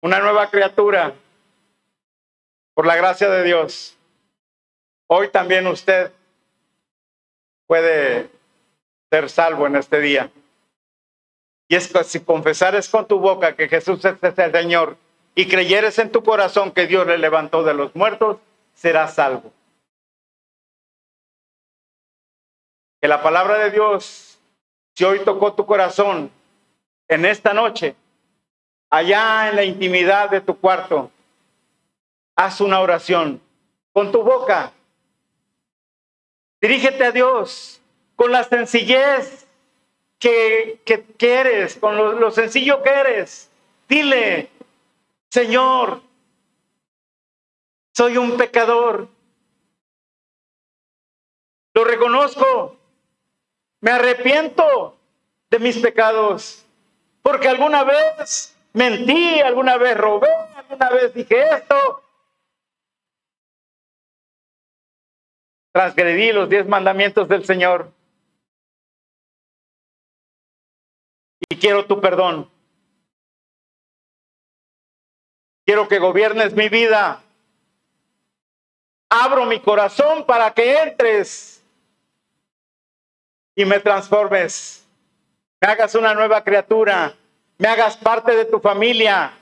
[0.00, 1.14] una nueva criatura
[2.74, 3.96] por la gracia de Dios.
[5.06, 6.10] Hoy también usted
[7.66, 8.30] puede
[9.10, 10.30] ser salvo en este día.
[11.70, 14.96] Y es que si confesares con tu boca que Jesús es el Señor
[15.36, 18.38] y creyeres en tu corazón que Dios le levantó de los muertos,
[18.74, 19.52] serás salvo.
[23.00, 24.40] Que la palabra de Dios,
[24.96, 26.32] si hoy tocó tu corazón
[27.06, 27.94] en esta noche,
[28.90, 31.12] allá en la intimidad de tu cuarto,
[32.34, 33.40] haz una oración
[33.92, 34.72] con tu boca.
[36.60, 37.80] Dirígete a Dios
[38.16, 39.46] con la sencillez
[40.20, 43.50] que, que, que eres, con lo, lo sencillo que eres.
[43.88, 44.50] Dile,
[45.30, 46.02] Señor,
[47.92, 49.08] soy un pecador.
[51.74, 52.76] Lo reconozco.
[53.80, 54.96] Me arrepiento
[55.48, 56.64] de mis pecados.
[57.22, 62.02] Porque alguna vez mentí, alguna vez robé, alguna vez dije esto.
[65.72, 67.90] Transgredí los diez mandamientos del Señor.
[71.60, 72.50] Quiero tu perdón.
[75.64, 77.22] Quiero que gobiernes mi vida.
[79.08, 81.62] Abro mi corazón para que entres
[83.54, 84.84] y me transformes.
[85.60, 87.14] Me hagas una nueva criatura.
[87.58, 89.32] Me hagas parte de tu familia.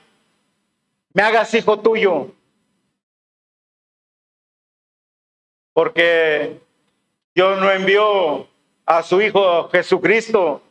[1.13, 2.31] Me hagas hijo tuyo.
[5.73, 6.59] Porque
[7.33, 8.47] Dios no envió
[8.85, 10.61] a su Hijo Jesucristo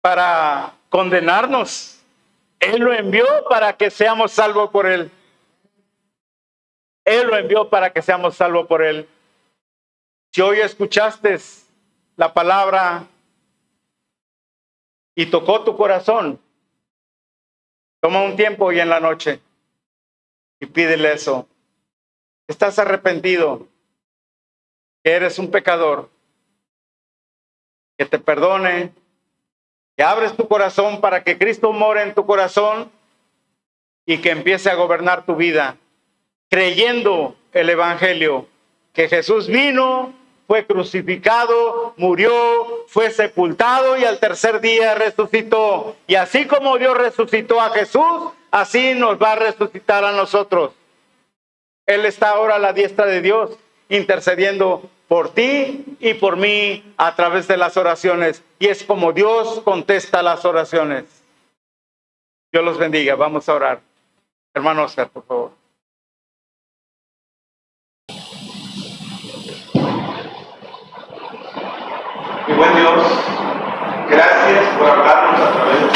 [0.00, 2.00] para condenarnos.
[2.60, 5.10] Él lo envió para que seamos salvos por Él.
[7.04, 9.08] Él lo envió para que seamos salvos por Él.
[10.32, 11.38] Si hoy escuchaste
[12.16, 13.06] la palabra
[15.14, 16.38] y tocó tu corazón,
[18.00, 19.40] toma un tiempo hoy en la noche
[20.60, 21.48] y pídele eso.
[22.46, 23.66] Estás arrepentido,
[25.02, 26.10] que eres un pecador,
[27.96, 28.92] que te perdone,
[29.98, 32.88] que abres tu corazón para que Cristo more en tu corazón
[34.06, 35.76] y que empiece a gobernar tu vida,
[36.48, 38.46] creyendo el Evangelio,
[38.92, 40.14] que Jesús vino,
[40.46, 42.30] fue crucificado, murió,
[42.86, 45.96] fue sepultado y al tercer día resucitó.
[46.06, 50.74] Y así como Dios resucitó a Jesús, así nos va a resucitar a nosotros.
[51.86, 57.16] Él está ahora a la diestra de Dios, intercediendo por ti y por mí a
[57.16, 58.44] través de las oraciones.
[58.58, 61.04] Y es como Dios contesta las oraciones.
[62.52, 63.14] Dios los bendiga.
[63.14, 63.80] Vamos a orar.
[64.54, 65.50] Hermano Oscar, por favor.
[72.46, 73.02] Mi buen Dios,
[74.10, 75.94] gracias por hablarnos a través de tu.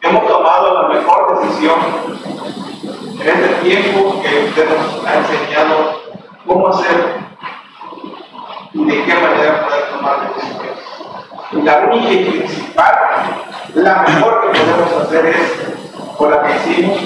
[0.00, 1.78] Hemos tomado la mejor decisión
[3.20, 4.07] en este tiempo
[4.38, 6.00] que usted nos ha enseñado
[6.46, 7.16] cómo hacer
[8.72, 11.64] y de qué manera poder tomar decisiones.
[11.64, 12.94] La única y principal,
[13.74, 16.98] la mejor que podemos hacer es, por la que hicimos,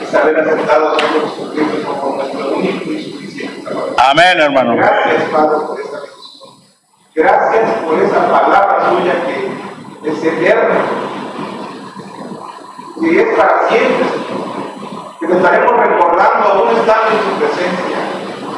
[0.00, 3.94] es haber aceptado a Jesucristo como nuestro único y suficiente Salvador.
[3.98, 4.76] Amén, hermano.
[4.76, 6.50] Gracias, Padre, por esta bendición.
[7.14, 10.80] Gracias por esa palabra suya que es eterna,
[13.00, 14.49] que es para siempre, Señor.
[15.20, 17.98] Que te estaremos recordando aún estando en su presencia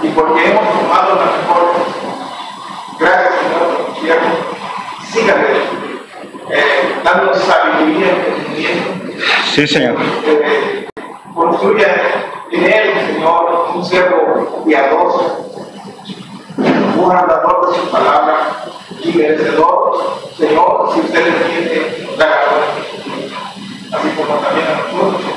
[0.00, 1.72] y porque hemos tomado la mejor.
[3.00, 4.28] Gracias, Señor, siervo.
[5.10, 5.48] Sígale
[6.50, 9.24] eh, dando sabiduría y entendimiento.
[9.52, 9.96] Sí, Señor.
[10.24, 10.88] Eh,
[11.34, 11.88] construya
[12.52, 15.50] en él, Señor, un siervo piadoso,
[16.96, 18.66] un andador de su palabra
[19.02, 22.62] y merecedor, Señor, si usted entiende la razón,
[23.92, 25.31] así como también a nosotros,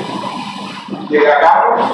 [1.08, 1.90] que hagamos,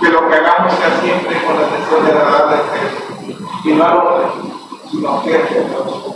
[0.00, 3.84] que lo que hagamos sea siempre con la intención de agradarle a usted, y no
[3.84, 4.26] al hombre,
[4.90, 6.06] sino usted, Señor.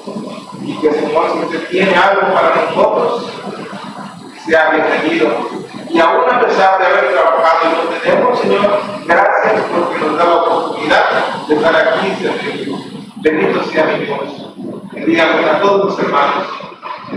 [0.63, 3.27] Y que, Señor, si usted tiene algo para nosotros,
[4.47, 5.29] sea bienvenido.
[5.89, 10.25] Y aún a pesar de haber trabajado y lo tenemos, Señor, gracias porque nos da
[10.25, 11.05] la oportunidad
[11.49, 12.77] de estar aquí servirle.
[13.17, 14.55] Bendito sea mi Dios.
[14.93, 16.60] Bendiga a todos mis hermanos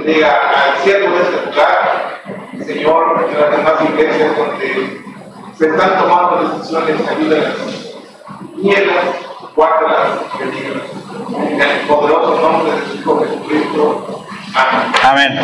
[0.02, 2.22] diga al siervo de este lugar,
[2.66, 5.02] Señor, en las demás iglesias donde
[5.58, 7.54] se están tomando decisiones, ayúdalas,
[8.56, 9.06] guíelas,
[9.56, 10.84] guárdalas, bendigas.
[11.39, 14.26] En el poderoso nombre de su Hijo Jesucristo.
[14.56, 14.94] Amén.
[15.04, 15.39] Amén.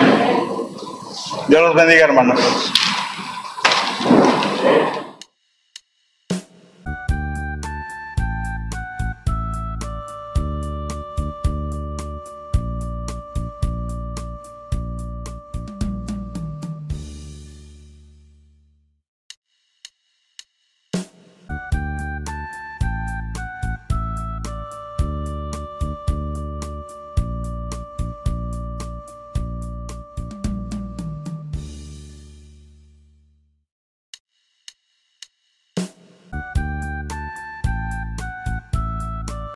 [1.48, 2.74] Dios los bendiga, hermanos.